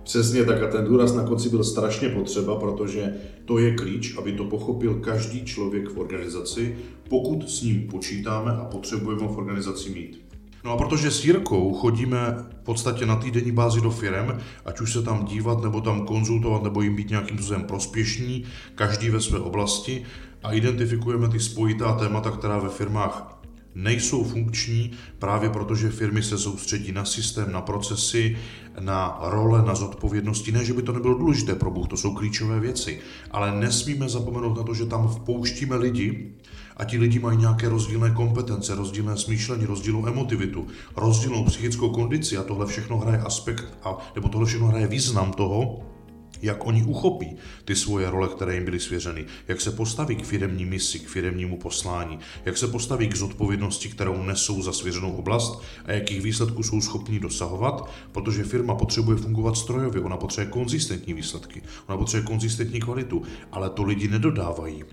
Přesně 0.08 0.46
tak 0.46 0.64
a 0.64 0.68
ten 0.68 0.86
důraz 0.86 1.14
na 1.14 1.24
konci 1.24 1.50
byl 1.50 1.64
strašně 1.64 2.10
potřeba, 2.10 2.56
protože 2.56 3.14
to 3.46 3.58
je 3.60 3.76
klíč, 3.76 4.18
aby 4.18 4.32
to 4.32 4.44
pochopil 4.44 4.94
každý 4.94 5.46
člověk 5.46 5.90
v 5.90 5.98
organizaci, 5.98 6.78
pokud 7.10 7.50
s 7.50 7.62
ním 7.62 7.88
počítáme 7.88 8.52
a 8.52 8.66
potřebujeme 8.66 9.22
ho 9.22 9.34
v 9.34 9.38
organizaci 9.38 9.90
mít. 9.90 10.22
No 10.64 10.72
a 10.72 10.78
protože 10.78 11.12
s 11.12 11.26
Jirkou 11.26 11.74
chodíme 11.74 12.36
v 12.62 12.64
podstatě 12.64 13.06
na 13.06 13.16
týdenní 13.16 13.52
bázi 13.52 13.82
do 13.82 13.90
firem, 13.90 14.40
ať 14.66 14.82
už 14.82 14.94
se 14.94 15.02
tam 15.02 15.26
dívat, 15.26 15.64
nebo 15.64 15.82
tam 15.82 16.06
konzultovat, 16.06 16.64
nebo 16.64 16.82
jim 16.82 16.96
být 16.96 17.10
nějakým 17.10 17.38
způsobem 17.38 17.64
prospěšní, 17.64 18.44
každý 18.76 19.10
ve 19.10 19.22
své 19.22 19.40
oblasti 19.40 20.04
a 20.44 20.54
identifikujeme 20.54 21.30
ty 21.30 21.40
spojitá 21.40 21.94
témata, 21.94 22.32
která 22.32 22.60
ve 22.60 22.70
firmách 22.70 23.37
nejsou 23.78 24.24
funkční 24.24 24.92
právě 25.20 25.50
proto, 25.50 25.76
že 25.76 25.90
firmy 25.90 26.24
se 26.24 26.38
soustředí 26.38 26.92
na 26.92 27.06
systém, 27.06 27.52
na 27.52 27.62
procesy, 27.62 28.38
na 28.80 29.20
role, 29.22 29.66
na 29.66 29.76
zodpovědnosti. 29.76 30.52
Ne, 30.52 30.66
že 30.66 30.74
by 30.74 30.82
to 30.82 30.94
nebylo 30.94 31.14
důležité 31.14 31.56
pro 31.56 31.72
Bůh, 31.72 31.88
to 31.88 31.98
jsou 31.98 32.14
klíčové 32.14 32.60
věci, 32.60 33.00
ale 33.32 33.60
nesmíme 33.60 34.10
zapomenout 34.10 34.58
na 34.58 34.64
to, 34.64 34.74
že 34.74 34.86
tam 34.86 35.08
vpouštíme 35.08 35.76
lidi 35.76 36.32
a 36.78 36.84
ti 36.84 36.98
lidi 36.98 37.20
mají 37.20 37.38
nějaké 37.38 37.70
rozdílné 37.70 38.12
kompetence, 38.12 38.76
rozdílné 38.76 39.18
smýšlení, 39.18 39.66
rozdílnou 39.66 40.08
emotivitu, 40.08 40.68
rozdílnou 40.96 41.46
psychickou 41.46 41.90
kondici 41.90 42.38
a 42.38 42.44
tohle 42.44 42.66
všechno 42.66 42.98
hraje 42.98 43.20
aspekt, 43.20 43.66
a, 43.84 43.98
nebo 44.16 44.30
tohle 44.30 44.48
všechno 44.48 44.68
hraje 44.68 44.88
význam 44.88 45.34
toho, 45.34 45.80
jak 46.42 46.68
oni 46.68 46.84
uchopí 46.84 47.36
ty 47.66 47.76
svoje 47.76 48.10
role, 48.10 48.28
které 48.28 48.56
jim 48.56 48.66
byly 48.66 48.80
svěřeny, 48.80 49.26
jak 49.48 49.62
se 49.62 49.72
postaví 49.72 50.16
k 50.16 50.26
firemní 50.26 50.66
misi, 50.66 51.00
k 51.00 51.08
firemnímu 51.08 51.58
poslání, 51.58 52.20
jak 52.46 52.58
se 52.58 52.68
postaví 52.68 53.08
k 53.08 53.16
zodpovědnosti, 53.16 53.90
kterou 53.90 54.24
nesou 54.24 54.62
za 54.62 54.74
svěřenou 54.74 55.12
oblast? 55.16 55.62
A 55.86 55.92
jakých 55.92 56.22
výsledků 56.22 56.64
jsou 56.64 56.82
schopni 56.82 57.20
dosahovat, 57.20 57.90
protože 58.12 58.44
firma 58.44 58.76
potřebuje 58.76 59.18
fungovat 59.18 59.58
strojově, 59.58 60.02
ona 60.02 60.18
potřebuje 60.18 60.52
konzistentní 60.52 61.14
výsledky, 61.14 61.62
ona 61.88 61.98
potřebuje 61.98 62.28
konzistentní 62.28 62.80
kvalitu, 62.80 63.22
ale 63.52 63.70
to 63.70 63.84
lidi 63.84 64.08
nedodávají. 64.08 64.84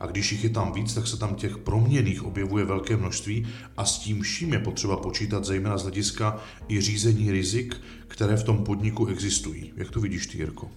A 0.00 0.06
když 0.06 0.32
jich 0.32 0.44
je 0.44 0.50
tam 0.50 0.72
víc, 0.72 0.94
tak 0.94 1.06
se 1.06 1.16
tam 1.16 1.34
těch 1.34 1.58
proměných 1.58 2.24
objevuje 2.24 2.64
velké 2.64 2.96
množství 2.96 3.46
a 3.76 3.84
s 3.84 3.98
tím 3.98 4.22
vším 4.22 4.52
je 4.52 4.58
potřeba 4.58 4.96
počítat 4.96 5.44
zejména 5.44 5.78
z 5.78 5.82
hlediska 5.82 6.40
i 6.68 6.80
řízení 6.80 7.30
rizik, 7.30 7.76
které 8.08 8.36
v 8.36 8.44
tom 8.44 8.64
podniku 8.64 9.06
existují. 9.06 9.72
Jak 9.76 9.90
to 9.90 10.00
vidíš 10.00 10.26
ty, 10.26 10.38
Jirko? 10.38 10.70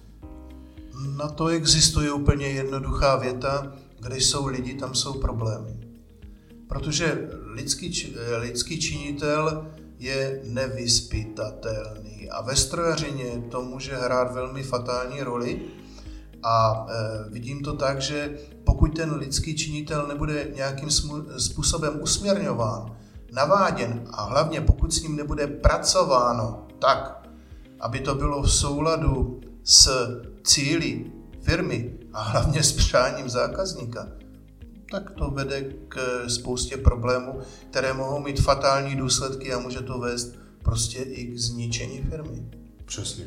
Na 1.16 1.28
to 1.28 1.46
existuje 1.46 2.12
úplně 2.12 2.46
jednoduchá 2.46 3.16
věta, 3.16 3.72
kde 4.00 4.16
jsou 4.16 4.46
lidi, 4.46 4.74
tam 4.74 4.94
jsou 4.94 5.20
problémy. 5.20 5.76
Protože 6.68 7.28
lidský, 7.44 8.14
lidský 8.38 8.80
činitel 8.80 9.66
je 9.98 10.40
nevyspytatelný 10.44 12.30
a 12.30 12.42
ve 12.42 12.56
strojařině 12.56 13.42
to 13.50 13.62
může 13.62 13.96
hrát 13.96 14.34
velmi 14.34 14.62
fatální 14.62 15.22
roli 15.22 15.60
a 16.42 16.86
e, 16.88 17.30
vidím 17.30 17.62
to 17.62 17.72
tak, 17.72 18.00
že 18.00 18.38
pokud 18.64 18.96
ten 18.96 19.14
lidský 19.14 19.56
činitel 19.56 20.06
nebude 20.06 20.50
nějakým 20.54 20.88
způsobem 21.38 21.98
usměrňován, 22.02 22.96
naváděn 23.32 24.04
a 24.10 24.24
hlavně 24.24 24.60
pokud 24.60 24.92
s 24.92 25.02
ním 25.02 25.16
nebude 25.16 25.46
pracováno 25.46 26.66
tak, 26.78 27.21
aby 27.82 28.00
to 28.00 28.14
bylo 28.14 28.42
v 28.42 28.52
souladu 28.52 29.40
s 29.64 29.90
cíly 30.44 31.04
firmy 31.40 31.90
a 32.12 32.22
hlavně 32.22 32.62
s 32.62 32.72
přáním 32.72 33.28
zákazníka, 33.28 34.08
tak 34.90 35.10
to 35.10 35.30
vede 35.30 35.64
k 35.88 36.24
spoustě 36.28 36.76
problémů, 36.76 37.40
které 37.70 37.92
mohou 37.92 38.22
mít 38.22 38.40
fatální 38.40 38.96
důsledky 38.96 39.52
a 39.52 39.58
může 39.58 39.80
to 39.80 39.98
vést 39.98 40.34
prostě 40.62 40.98
i 40.98 41.26
k 41.26 41.38
zničení 41.38 42.02
firmy. 42.10 42.42
Přesně. 42.84 43.24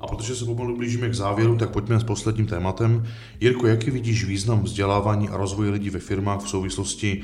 A 0.00 0.06
protože 0.06 0.36
se 0.36 0.44
pomalu 0.44 0.76
blížíme 0.76 1.08
k 1.08 1.14
závěru, 1.14 1.56
tak 1.56 1.70
pojďme 1.70 2.00
s 2.00 2.04
posledním 2.04 2.46
tématem. 2.46 3.06
Jirko, 3.40 3.66
jaký 3.66 3.90
vidíš 3.90 4.24
význam 4.24 4.62
vzdělávání 4.62 5.28
a 5.28 5.36
rozvoje 5.36 5.70
lidí 5.70 5.90
ve 5.90 5.98
firmách 5.98 6.40
v 6.40 6.48
souvislosti 6.48 7.22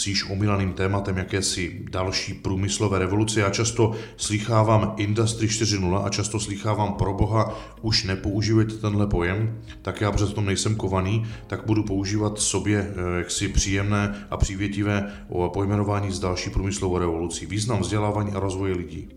s 0.00 0.06
již 0.06 0.30
omilaným 0.30 0.72
tématem 0.72 1.16
jakési 1.16 1.80
další 1.90 2.34
průmyslové 2.34 2.98
revoluce. 2.98 3.40
Já 3.40 3.50
často 3.50 3.92
slychávám 4.16 4.94
Industry 4.96 5.46
4.0 5.46 6.04
a 6.04 6.08
často 6.08 6.40
slychávám 6.40 6.92
pro 6.94 7.14
boha, 7.14 7.58
už 7.82 8.04
nepoužívejte 8.04 8.74
tenhle 8.74 9.06
pojem, 9.06 9.62
tak 9.82 10.00
já 10.00 10.12
přes 10.12 10.32
tom 10.32 10.46
nejsem 10.46 10.76
kovaný, 10.76 11.26
tak 11.46 11.66
budu 11.66 11.82
používat 11.82 12.38
sobě 12.38 12.94
eh, 12.96 13.18
jaksi 13.18 13.48
příjemné 13.48 14.26
a 14.30 14.36
přívětivé 14.36 15.12
pojmenování 15.52 16.12
z 16.12 16.20
další 16.20 16.50
průmyslovou 16.50 16.98
revolucí. 16.98 17.46
Význam 17.46 17.80
vzdělávání 17.80 18.32
a 18.32 18.40
rozvoje 18.40 18.74
lidí. 18.74 19.08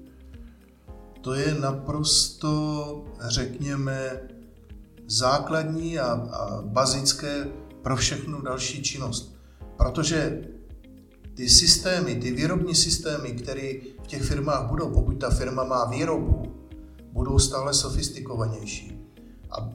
To 1.22 1.34
je 1.34 1.56
naprosto, 1.60 3.06
řekněme, 3.28 4.20
základní 5.08 6.00
a, 6.00 6.06
a 6.12 6.62
bazické 6.66 7.48
pro 7.82 7.96
všechnu 7.96 8.42
další 8.42 8.84
činnost. 8.84 9.36
Protože 9.78 10.42
ty 11.34 11.50
systémy, 11.50 12.16
ty 12.16 12.32
výrobní 12.32 12.76
systémy, 12.76 13.32
které 13.32 13.74
v 14.04 14.08
těch 14.08 14.24
firmách 14.24 14.70
budou, 14.70 14.90
pokud 14.90 15.14
ta 15.14 15.30
firma 15.30 15.64
má 15.64 15.86
výrobu, 15.86 16.54
budou 17.12 17.40
stále 17.40 17.74
sofistikovanější. 17.74 18.98
A 19.52 19.74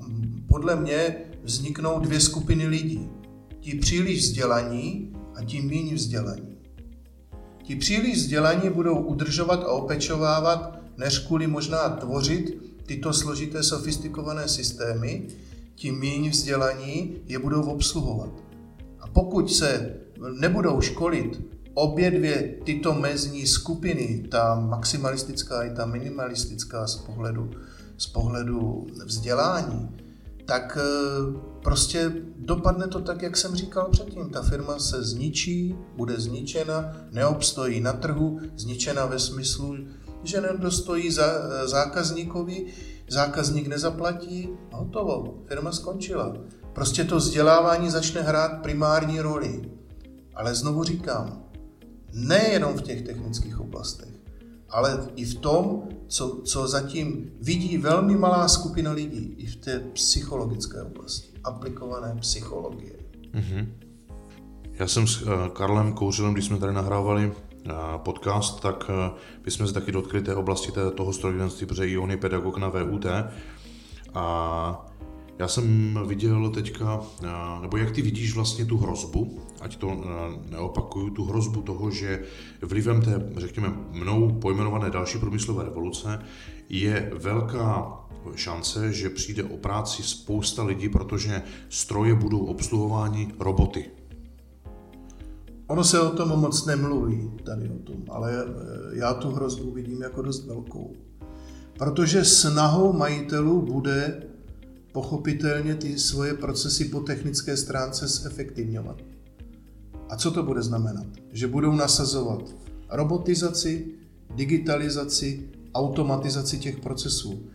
podle 0.49 0.77
mě 0.77 1.17
vzniknou 1.43 1.99
dvě 2.01 2.21
skupiny 2.21 2.67
lidí. 2.67 3.09
Ti 3.61 3.75
příliš 3.75 4.19
vzdělaní 4.19 5.17
a 5.35 5.45
ti 5.45 5.63
méně 5.63 5.95
vzdělaní. 5.95 6.57
Ti 7.63 7.77
příliš 7.77 8.17
vzdělaní 8.17 8.71
budou 8.71 8.97
udržovat 8.97 9.63
a 9.65 9.69
opečovávat, 9.69 10.79
než 10.97 11.19
kvůli 11.19 11.47
možná 11.47 11.89
tvořit 11.89 12.59
tyto 12.87 13.13
složité 13.13 13.63
sofistikované 13.63 14.49
systémy, 14.49 15.27
ti 15.75 15.93
méně 15.93 16.31
vzdělaní 16.31 17.17
je 17.27 17.39
budou 17.39 17.63
obsluhovat. 17.63 18.31
A 19.01 19.09
pokud 19.09 19.53
se 19.53 19.97
nebudou 20.41 20.81
školit 20.81 21.41
obě 21.79 22.11
dvě 22.11 22.55
tyto 22.65 22.95
mezní 22.95 23.47
skupiny, 23.47 24.25
ta 24.31 24.55
maximalistická 24.55 25.63
i 25.63 25.71
ta 25.71 25.87
minimalistická 25.87 26.87
z 26.87 26.97
pohledu, 26.97 27.51
z 27.99 28.07
pohledu 28.07 28.87
vzdělání, 29.05 29.97
tak 30.45 30.79
eh, 30.81 31.41
prostě 31.63 32.13
dopadne 32.39 32.87
to 32.87 33.01
tak, 33.01 33.23
jak 33.23 33.37
jsem 33.37 33.55
říkal 33.55 33.89
předtím. 33.91 34.31
Ta 34.31 34.43
firma 34.43 34.79
se 34.79 35.05
zničí, 35.05 35.77
bude 35.97 36.21
zničena, 36.21 36.97
neobstojí 37.11 37.81
na 37.81 37.93
trhu, 37.93 38.41
zničena 38.57 39.07
ve 39.07 39.19
smyslu, 39.19 39.77
že 40.25 40.41
nedostojí 40.41 41.11
za, 41.11 41.27
eh, 41.27 41.69
zákazníkovi, 41.69 42.67
zákazník 43.09 43.67
nezaplatí 43.67 44.49
hotovo, 44.73 45.35
firma 45.47 45.73
skončila. 45.73 46.37
Prostě 46.73 47.05
to 47.05 47.17
vzdělávání 47.17 47.91
začne 47.91 48.23
hrát 48.23 48.63
primární 48.63 49.21
roli. 49.21 49.78
Ale 50.39 50.55
znovu 50.55 50.85
říkám, 50.85 51.43
nejenom 52.13 52.75
v 52.75 52.83
těch 52.83 53.03
technických 53.03 53.61
oblastech, 53.61 54.09
ale 54.71 55.09
i 55.17 55.25
v 55.25 55.35
tom, 55.35 55.83
co, 56.09 56.43
co 56.45 56.69
zatím 56.69 57.31
vidí 57.41 57.79
velmi 57.79 58.17
malá 58.17 58.49
skupina 58.49 58.93
lidí, 58.93 59.35
i 59.39 59.47
v 59.47 59.57
té 59.57 59.79
psychologické 59.79 60.83
oblasti, 60.83 61.29
aplikované 61.45 62.17
psychologie. 62.21 62.97
Mm-hmm. 63.35 63.67
Já 64.73 64.87
jsem 64.87 65.07
s 65.07 65.23
uh, 65.23 65.47
Karlem 65.53 65.93
Kouřilem, 65.93 66.33
když 66.33 66.45
jsme 66.45 66.59
tady 66.59 66.73
nahrávali 66.73 67.27
uh, 67.27 67.33
podcast, 67.97 68.61
tak 68.61 68.91
my 69.45 69.51
jsme 69.51 69.67
se 69.67 69.73
taky 69.73 69.93
dotkli 69.93 70.23
té 70.23 70.35
oblasti 70.35 70.73
toho 70.95 71.13
strojírenství, 71.13 71.67
protože 71.67 71.89
i 71.89 71.99
on 71.99 72.11
je 72.11 72.17
pedagog 72.17 72.59
na 72.59 72.69
VUT. 72.69 73.07
A 74.15 74.87
já 75.39 75.49
jsem 75.49 75.99
viděl 76.07 76.51
teďka, 76.51 77.01
nebo 77.61 77.77
jak 77.77 77.91
ty 77.91 78.03
vidíš 78.03 78.35
vlastně 78.35 78.65
tu 78.65 78.77
hrozbu, 78.77 79.41
ať 79.61 79.77
to 79.77 80.05
neopakuju, 80.51 81.11
tu 81.11 81.25
hrozbu 81.25 81.63
toho, 81.63 81.91
že 81.91 82.23
vlivem 82.63 83.03
té, 83.03 83.33
řekněme, 83.37 83.73
mnou 83.91 84.33
pojmenované 84.33 84.91
další 84.91 85.19
průmyslové 85.19 85.65
revoluce 85.65 86.19
je 86.69 87.13
velká 87.15 87.99
šance, 88.35 88.93
že 88.93 89.11
přijde 89.11 89.45
o 89.45 89.57
práci 89.57 90.03
spousta 90.03 90.65
lidí, 90.65 90.89
protože 90.89 91.43
stroje 91.69 92.15
budou 92.15 92.39
obsluhováni 92.39 93.35
roboty. 93.39 93.91
Ono 95.67 95.85
se 95.85 96.01
o 96.01 96.17
tom 96.17 96.41
moc 96.41 96.67
nemluví 96.67 97.31
tady 97.45 97.71
o 97.71 97.79
tom, 97.79 98.05
ale 98.09 98.33
e, 98.33 98.47
já 98.93 99.15
tu 99.15 99.31
hrozbu 99.31 99.71
vidím 99.71 100.03
jako 100.03 100.23
dost 100.23 100.47
velkou. 100.47 100.93
Protože 101.79 102.25
snahou 102.25 102.93
majitelů 102.93 103.63
bude 103.63 104.23
pochopitelně 104.99 105.75
ty 105.75 105.99
svoje 105.99 106.35
procesy 106.35 106.85
po 106.85 107.01
technické 107.01 107.57
stránce 107.57 108.09
zefektivňovat. 108.09 109.03
A 110.09 110.17
co 110.17 110.31
to 110.31 110.43
bude 110.43 110.63
znamenat? 110.63 111.07
Že 111.33 111.47
budou 111.47 111.73
nasazovat 111.73 112.43
robotizaci, 112.91 113.87
digitalizaci, 114.35 115.51
automatizaci 115.75 116.59
těch 116.59 116.77
procesů. 116.81 117.47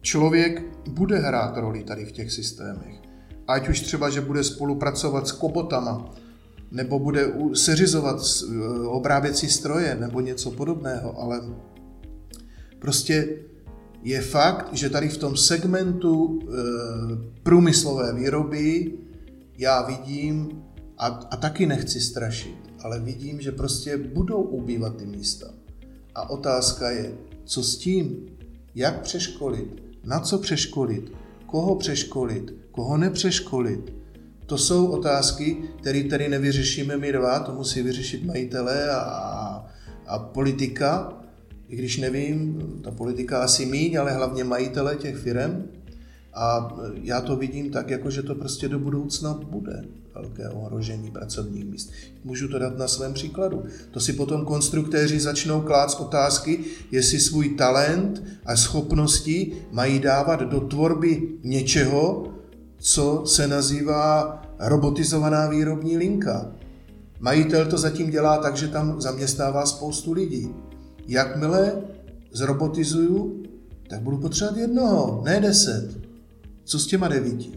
Člověk 0.00 0.62
bude 0.88 1.18
hrát 1.18 1.56
roli 1.56 1.84
tady 1.84 2.04
v 2.04 2.12
těch 2.12 2.32
systémech. 2.32 2.96
Ať 3.48 3.68
už 3.68 3.80
třeba, 3.80 4.10
že 4.10 4.20
bude 4.20 4.44
spolupracovat 4.44 5.28
s 5.28 5.32
kobotama, 5.32 6.14
nebo 6.70 6.98
bude 6.98 7.32
seřizovat 7.54 8.16
e, 8.16 8.60
obráběcí 8.88 9.48
stroje, 9.48 9.96
nebo 10.00 10.20
něco 10.20 10.50
podobného, 10.50 11.20
ale 11.20 11.40
prostě 12.78 13.44
je 14.02 14.20
fakt, 14.20 14.68
že 14.72 14.90
tady 14.90 15.08
v 15.08 15.16
tom 15.16 15.36
segmentu 15.36 16.40
e, 16.42 16.46
průmyslové 17.42 18.14
výroby 18.14 18.92
já 19.58 19.82
vidím, 19.82 20.62
a, 20.98 21.06
a 21.06 21.36
taky 21.36 21.66
nechci 21.66 22.00
strašit, 22.00 22.56
ale 22.80 23.00
vidím, 23.00 23.40
že 23.40 23.52
prostě 23.52 23.96
budou 23.96 24.42
ubývat 24.42 24.96
ty 24.96 25.06
místa. 25.06 25.46
A 26.14 26.30
otázka 26.30 26.90
je, 26.90 27.12
co 27.44 27.62
s 27.62 27.76
tím? 27.76 28.26
Jak 28.74 29.00
přeškolit? 29.00 29.82
Na 30.04 30.20
co 30.20 30.38
přeškolit? 30.38 31.12
Koho 31.46 31.74
přeškolit? 31.74 32.54
Koho 32.70 32.96
nepřeškolit? 32.96 33.92
To 34.46 34.58
jsou 34.58 34.86
otázky, 34.86 35.56
které 35.80 36.04
tady 36.04 36.28
nevyřešíme 36.28 36.96
my 36.96 37.12
dva, 37.12 37.40
to 37.40 37.52
musí 37.52 37.82
vyřešit 37.82 38.24
majitele 38.24 38.90
a, 38.90 39.66
a 40.06 40.18
politika, 40.18 41.22
i 41.68 41.76
když 41.76 41.96
nevím, 41.96 42.62
ta 42.84 42.90
politika 42.90 43.42
asi 43.42 43.66
míň, 43.66 43.98
ale 43.98 44.12
hlavně 44.12 44.44
majitele 44.44 44.96
těch 44.96 45.16
firm. 45.16 45.62
A 46.34 46.76
já 47.02 47.20
to 47.20 47.36
vidím 47.36 47.70
tak, 47.70 47.90
jako 47.90 48.10
že 48.10 48.22
to 48.22 48.34
prostě 48.34 48.68
do 48.68 48.78
budoucna 48.78 49.34
bude 49.34 49.84
velké 50.14 50.48
ohrožení 50.48 51.10
pracovních 51.10 51.64
míst. 51.64 51.90
Můžu 52.24 52.48
to 52.48 52.58
dát 52.58 52.78
na 52.78 52.88
svém 52.88 53.12
příkladu. 53.14 53.62
To 53.90 54.00
si 54.00 54.12
potom 54.12 54.44
konstruktéři 54.44 55.20
začnou 55.20 55.60
klást 55.60 56.00
otázky, 56.00 56.60
jestli 56.90 57.20
svůj 57.20 57.48
talent 57.48 58.22
a 58.46 58.56
schopnosti 58.56 59.52
mají 59.72 59.98
dávat 59.98 60.40
do 60.40 60.60
tvorby 60.60 61.28
něčeho, 61.44 62.32
co 62.78 63.22
se 63.26 63.48
nazývá 63.48 64.42
robotizovaná 64.58 65.48
výrobní 65.48 65.96
linka. 65.96 66.52
Majitel 67.20 67.66
to 67.66 67.78
zatím 67.78 68.10
dělá 68.10 68.38
tak, 68.38 68.56
že 68.56 68.68
tam 68.68 69.00
zaměstnává 69.00 69.66
spoustu 69.66 70.12
lidí. 70.12 70.48
Jakmile 71.08 71.82
zrobotizuju, 72.32 73.42
tak 73.88 74.00
budu 74.00 74.18
potřebovat 74.18 74.56
jednoho, 74.56 75.22
ne 75.24 75.40
deset. 75.40 75.98
Co 76.64 76.78
s 76.78 76.86
těma 76.86 77.08
devíti? 77.08 77.52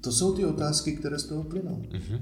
To 0.00 0.12
jsou 0.12 0.34
ty 0.34 0.44
otázky, 0.44 0.92
které 0.92 1.18
z 1.18 1.24
toho 1.24 1.44
plynou. 1.44 1.82
Mm-hmm. 1.90 2.20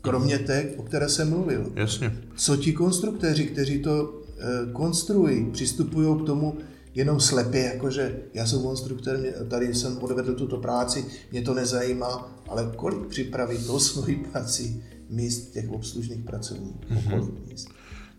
Kromě 0.00 0.38
těch, 0.38 0.74
o 0.78 0.82
které 0.82 1.08
jsem 1.08 1.30
mluvil. 1.30 1.72
Jasně. 1.74 2.18
Co 2.36 2.56
ti 2.56 2.72
konstruktéři, 2.72 3.44
kteří 3.44 3.82
to 3.82 4.22
e, 4.38 4.72
konstruují, 4.72 5.50
přistupují 5.50 6.22
k 6.22 6.26
tomu 6.26 6.56
jenom 6.94 7.20
slepě, 7.20 7.60
jakože 7.74 8.20
já 8.34 8.46
jsem 8.46 8.62
konstruktor, 8.62 9.18
tady 9.48 9.74
jsem 9.74 9.98
odvedl 9.98 10.34
tuto 10.34 10.56
práci, 10.56 11.04
mě 11.32 11.42
to 11.42 11.54
nezajímá, 11.54 12.38
ale 12.48 12.72
kolik 12.76 13.06
připraví 13.06 13.58
to 13.66 13.80
svoji 13.80 14.16
práci 14.16 14.82
míst 15.10 15.52
těch 15.52 15.70
obslužných 15.70 16.24
pracovníků, 16.24 16.78
mm-hmm. 16.90 17.10
kolik 17.10 17.48
míst. 17.48 17.68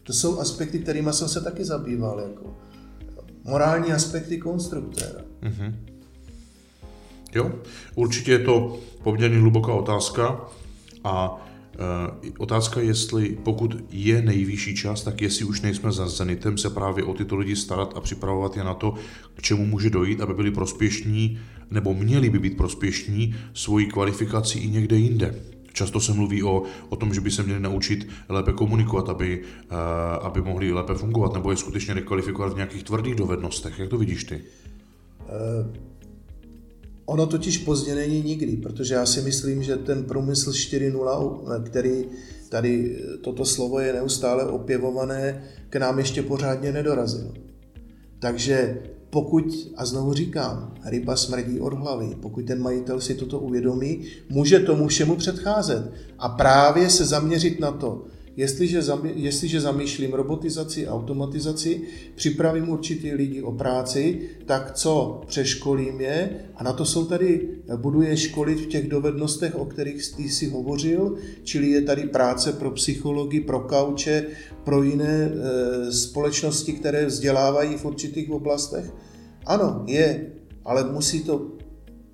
To 0.05 0.13
jsou 0.13 0.39
aspekty, 0.39 0.79
kterými 0.79 1.13
jsem 1.13 1.27
se 1.27 1.41
taky 1.41 1.65
zabýval, 1.65 2.19
jako 2.19 2.55
morální 3.43 3.93
aspekty 3.93 4.37
konstruktéra. 4.37 5.21
Mm-hmm. 5.41 5.73
Jo, 7.35 7.51
určitě 7.95 8.31
je 8.31 8.39
to 8.39 8.79
poměrně 9.03 9.37
hluboká 9.39 9.73
otázka 9.73 10.41
a 11.03 11.45
e, 12.25 12.31
otázka 12.37 12.79
je, 12.79 12.85
jestli 12.85 13.37
pokud 13.43 13.75
je 13.89 14.21
nejvyšší 14.21 14.75
čas, 14.75 15.03
tak 15.03 15.21
jestli 15.21 15.45
už 15.45 15.61
nejsme 15.61 15.91
za 15.91 16.07
zenitem 16.07 16.57
se 16.57 16.69
právě 16.69 17.03
o 17.03 17.13
tyto 17.13 17.35
lidi 17.35 17.55
starat 17.55 17.93
a 17.95 18.01
připravovat 18.01 18.57
je 18.57 18.63
na 18.63 18.73
to, 18.73 18.93
k 19.35 19.41
čemu 19.41 19.65
může 19.65 19.89
dojít, 19.89 20.21
aby 20.21 20.33
byli 20.33 20.51
prospěšní, 20.51 21.39
nebo 21.71 21.93
měli 21.93 22.29
by 22.29 22.39
být 22.39 22.57
prospěšní 22.57 23.35
svojí 23.53 23.85
kvalifikací 23.85 24.59
i 24.59 24.69
někde 24.69 24.95
jinde. 24.95 25.35
Často 25.75 25.99
se 25.99 26.13
mluví 26.13 26.43
o, 26.43 26.63
o 26.89 26.95
tom, 26.95 27.13
že 27.13 27.21
by 27.21 27.31
se 27.31 27.43
měli 27.43 27.59
naučit 27.59 28.07
lépe 28.29 28.53
komunikovat, 28.53 29.09
aby, 29.09 29.41
uh, 29.71 29.77
aby 30.25 30.41
mohli 30.41 30.73
lépe 30.73 30.93
fungovat, 30.93 31.33
nebo 31.33 31.51
je 31.51 31.57
skutečně 31.57 31.93
rekvalifikovat 31.93 32.53
v 32.53 32.55
nějakých 32.55 32.83
tvrdých 32.83 33.15
dovednostech. 33.15 33.79
Jak 33.79 33.89
to 33.89 33.97
vidíš 33.97 34.23
ty? 34.23 34.41
Uh, 35.19 35.75
ono 37.05 37.27
totiž 37.27 37.57
pozdě 37.57 37.95
není 37.95 38.21
nikdy, 38.21 38.57
protože 38.57 38.93
já 38.93 39.05
si 39.05 39.21
myslím, 39.21 39.63
že 39.63 39.75
ten 39.75 40.03
průmysl 40.03 40.51
4.0, 40.51 41.63
který 41.63 42.05
tady 42.49 42.97
toto 43.21 43.45
slovo 43.45 43.79
je 43.79 43.93
neustále 43.93 44.45
opěvované, 44.45 45.43
k 45.69 45.75
nám 45.75 45.99
ještě 45.99 46.21
pořádně 46.21 46.71
nedorazil. 46.71 47.33
Takže 48.19 48.77
pokud, 49.15 49.71
a 49.75 49.85
znovu 49.85 50.13
říkám, 50.13 50.73
ryba 50.85 51.15
smrdí 51.15 51.59
od 51.59 51.73
hlavy, 51.73 52.17
pokud 52.21 52.45
ten 52.45 52.61
majitel 52.61 53.01
si 53.01 53.15
toto 53.15 53.39
uvědomí, 53.39 54.01
může 54.29 54.59
tomu 54.59 54.87
všemu 54.87 55.15
předcházet 55.15 55.91
a 56.19 56.29
právě 56.29 56.89
se 56.89 57.05
zaměřit 57.05 57.59
na 57.59 57.71
to, 57.71 58.05
Jestliže, 58.37 58.81
jestliže 59.15 59.61
zamýšlím 59.61 60.13
robotizaci, 60.13 60.87
automatizaci, 60.87 61.81
připravím 62.15 62.69
určitý 62.69 63.11
lidi 63.11 63.41
o 63.41 63.51
práci, 63.51 64.21
tak 64.45 64.71
co 64.73 65.21
přeškolím 65.27 66.01
je 66.01 66.29
a 66.55 66.63
na 66.63 66.73
to 66.73 66.85
jsou 66.85 67.05
tady, 67.05 67.49
budu 67.75 68.01
je 68.01 68.17
školit 68.17 68.59
v 68.59 68.67
těch 68.67 68.87
dovednostech, 68.87 69.55
o 69.55 69.65
kterých 69.65 70.03
jsi 70.03 70.29
si 70.29 70.49
hovořil, 70.49 71.15
čili 71.43 71.69
je 71.69 71.81
tady 71.81 72.03
práce 72.03 72.53
pro 72.53 72.71
psychologi, 72.71 73.39
pro 73.39 73.59
kauče, 73.59 74.27
pro 74.63 74.83
jiné 74.83 75.31
e, 75.31 75.91
společnosti, 75.91 76.73
které 76.73 77.05
vzdělávají 77.05 77.77
v 77.77 77.85
určitých 77.85 78.31
oblastech. 78.31 78.91
Ano, 79.45 79.83
je, 79.87 80.31
ale 80.65 80.83
musí 80.83 81.23
to 81.23 81.51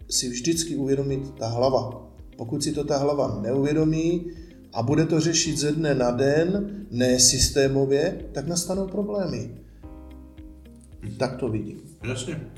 si 0.09 0.29
vždycky 0.29 0.75
uvědomit 0.75 1.33
ta 1.39 1.47
hlava. 1.47 2.07
Pokud 2.37 2.63
si 2.63 2.71
to 2.71 2.83
ta 2.83 2.97
hlava 2.97 3.39
neuvědomí, 3.41 4.25
a 4.73 4.83
bude 4.83 5.05
to 5.05 5.19
řešit 5.19 5.57
ze 5.57 5.71
dne 5.71 5.95
na 5.95 6.11
den, 6.11 6.85
ne 6.91 7.19
systémově, 7.19 8.25
tak 8.31 8.47
nastanou 8.47 8.87
problémy. 8.87 9.51
Tak 11.17 11.35
to 11.35 11.49
vidím. 11.49 11.79
Jasně. 12.03 12.51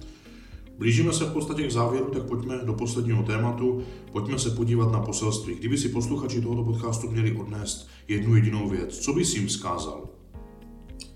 Blížíme 0.78 1.14
se 1.14 1.26
v 1.26 1.34
podstatě 1.34 1.68
k 1.68 1.72
závěru, 1.72 2.12
tak 2.12 2.24
pojďme 2.24 2.60
do 2.66 2.74
posledního 2.74 3.24
tématu. 3.24 3.84
Pojďme 4.12 4.40
se 4.40 4.50
podívat 4.50 4.92
na 4.92 5.00
poselství. 5.00 5.56
Kdyby 5.56 5.78
si 5.78 5.90
posluchači 5.90 6.42
tohoto 6.42 6.64
podcastu 6.64 7.12
měli 7.12 7.32
odnést 7.32 7.88
jednu 8.08 8.36
jedinou 8.36 8.70
věc, 8.70 8.98
co 8.98 9.14
bys 9.14 9.36
jim 9.36 9.48
vzkázal? 9.48 10.10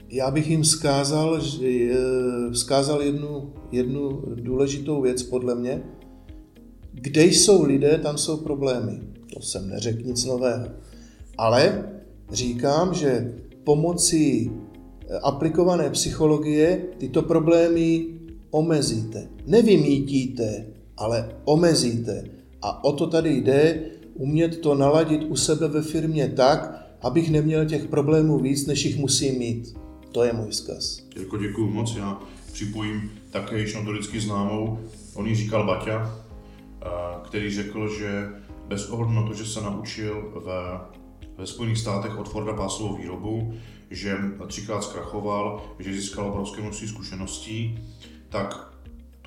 Já 0.10 0.32
bych 0.32 0.50
jim 0.50 0.62
vzkázal, 0.62 1.42
vzkázal 2.52 3.02
jednu, 3.02 3.54
jednu 3.72 4.22
důležitou 4.36 5.02
věc 5.02 5.24
podle 5.24 5.56
mě. 5.56 5.84
Kde 6.94 7.26
jsou 7.26 7.64
lidé, 7.64 7.98
tam 7.98 8.18
jsou 8.18 8.38
problémy. 8.38 9.00
To 9.34 9.42
jsem 9.42 9.70
neřekl 9.70 10.02
nic 10.04 10.26
nového. 10.26 10.66
Ale 11.38 11.90
říkám, 12.32 12.94
že 12.94 13.34
pomocí 13.64 14.52
eh, 14.52 15.20
aplikované 15.20 15.90
psychologie 15.90 16.86
tyto 16.98 17.22
problémy 17.22 18.06
omezíte. 18.52 19.28
Nevymítíte, 19.46 20.66
ale 20.98 21.30
omezíte. 21.46 22.24
A 22.62 22.84
o 22.84 22.92
to 22.92 23.08
tady 23.08 23.38
jde, 23.38 23.84
umět 24.14 24.58
to 24.58 24.76
naladit 24.76 25.24
u 25.30 25.36
sebe 25.36 25.68
ve 25.68 25.82
firmě 25.82 26.34
tak, 26.36 26.88
abych 27.02 27.32
neměl 27.32 27.66
těch 27.66 27.86
problémů 27.86 28.40
víc, 28.40 28.68
než 28.68 28.86
jich 28.86 28.98
musím 28.98 29.40
mít. 29.40 29.87
To 30.18 30.24
je 30.24 30.34
můj 30.34 30.52
vzkaz. 30.52 31.04
Jirko, 31.16 31.38
děkuji 31.38 31.70
moc. 31.70 31.96
Já 31.96 32.20
připojím 32.52 33.12
také 33.32 33.60
již 33.60 33.76
notoricky 33.76 34.20
známou. 34.20 34.80
On 35.14 35.28
ji 35.28 35.36
říkal 35.36 35.66
Baťa, 35.66 36.16
eh, 36.82 36.88
který 37.24 37.56
řekl, 37.56 38.00
že 38.00 38.30
bez 38.68 38.90
ohledu 38.90 39.14
na 39.14 39.28
to, 39.28 39.34
že 39.34 39.46
se 39.46 39.62
naučil 39.62 40.42
ve 40.46 40.80
ve 41.38 41.48
Spojených 41.48 41.78
státech 41.78 42.18
od 42.18 42.30
Forda 42.30 42.54
pásovou 42.54 42.96
výrobu, 42.96 43.54
že 43.92 44.18
třikrát 44.48 44.84
zkrachoval, 44.84 45.62
že 45.80 45.94
získal 45.94 46.28
obrovské 46.28 46.62
množství 46.62 46.88
zkušeností, 46.88 47.80
tak 48.30 48.67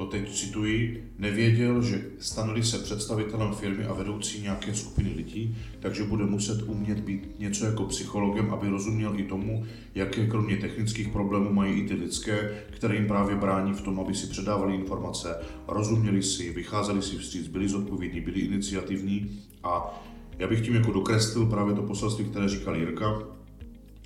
to 0.00 0.06
teď 0.06 0.34
cituji, 0.34 1.04
nevěděl, 1.18 1.82
že 1.82 2.04
stanuli 2.18 2.62
se 2.62 2.78
představitelem 2.78 3.54
firmy 3.54 3.84
a 3.84 3.92
vedoucí 3.92 4.42
nějaké 4.42 4.74
skupiny 4.74 5.12
lidí, 5.16 5.56
takže 5.80 6.04
bude 6.04 6.24
muset 6.24 6.62
umět 6.62 7.00
být 7.00 7.38
něco 7.38 7.66
jako 7.66 7.84
psychologem, 7.84 8.50
aby 8.50 8.68
rozuměl 8.68 9.12
i 9.16 9.24
tomu, 9.24 9.64
jaké 9.94 10.26
kromě 10.26 10.56
technických 10.56 11.08
problémů 11.08 11.52
mají 11.52 11.80
i 11.80 11.88
ty 11.88 11.94
lidské, 11.94 12.50
které 12.70 12.94
jim 12.94 13.06
právě 13.06 13.36
brání 13.36 13.72
v 13.72 13.80
tom, 13.80 14.00
aby 14.00 14.14
si 14.14 14.26
předávali 14.26 14.74
informace, 14.74 15.36
rozuměli 15.68 16.22
si, 16.22 16.52
vycházeli 16.52 17.02
si 17.02 17.18
vstříc, 17.18 17.48
byli 17.48 17.68
zodpovědní, 17.68 18.20
byli 18.20 18.40
iniciativní 18.40 19.40
a 19.62 20.02
já 20.38 20.48
bych 20.48 20.64
tím 20.64 20.74
jako 20.74 20.92
dokreslil 20.92 21.46
právě 21.46 21.74
to 21.74 21.82
poselství, 21.82 22.24
které 22.24 22.48
říkal 22.48 22.76
Jirka. 22.76 23.22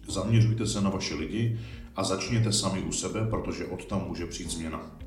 Zaměřujte 0.08 0.66
se 0.66 0.80
na 0.80 0.90
vaše 0.90 1.14
lidi 1.14 1.58
a 1.96 2.04
začněte 2.04 2.52
sami 2.52 2.80
u 2.80 2.92
sebe, 2.92 3.26
protože 3.30 3.66
od 3.66 3.84
tam 3.84 4.04
může 4.08 4.26
přijít 4.26 4.50
změna. 4.50 5.03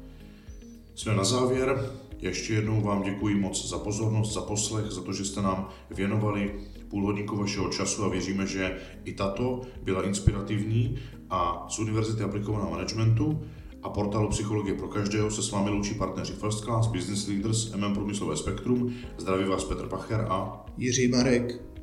Jsme 0.97 1.15
na 1.15 1.23
závěr. 1.23 1.91
Ještě 2.19 2.53
jednou 2.53 2.81
vám 2.81 3.03
děkuji 3.03 3.35
moc 3.35 3.69
za 3.69 3.79
pozornost, 3.79 4.33
za 4.33 4.41
poslech, 4.41 4.85
za 4.85 5.01
to, 5.01 5.13
že 5.13 5.25
jste 5.25 5.41
nám 5.41 5.69
věnovali 5.89 6.55
půl 6.87 7.05
hodinku 7.05 7.37
vašeho 7.37 7.69
času 7.69 8.03
a 8.03 8.09
věříme, 8.09 8.47
že 8.47 8.77
i 9.05 9.13
tato 9.13 9.61
byla 9.83 10.05
inspirativní 10.05 10.97
a 11.29 11.65
z 11.69 11.79
Univerzity 11.79 12.23
aplikovaného 12.23 12.71
managementu 12.71 13.41
a 13.83 13.89
portálu 13.89 14.29
Psychologie 14.29 14.75
pro 14.75 14.87
každého 14.87 15.31
se 15.31 15.43
s 15.43 15.51
vámi 15.51 15.69
loučí 15.69 15.93
partneři 15.93 16.33
First 16.33 16.63
Class, 16.63 16.87
Business 16.87 17.27
Leaders, 17.27 17.73
MM 17.75 17.93
Průmyslové 17.93 18.37
spektrum. 18.37 18.93
Zdraví 19.17 19.43
vás 19.43 19.63
Petr 19.63 19.87
Pacher 19.87 20.27
a 20.29 20.65
Jiří 20.77 21.07
Marek. 21.07 21.76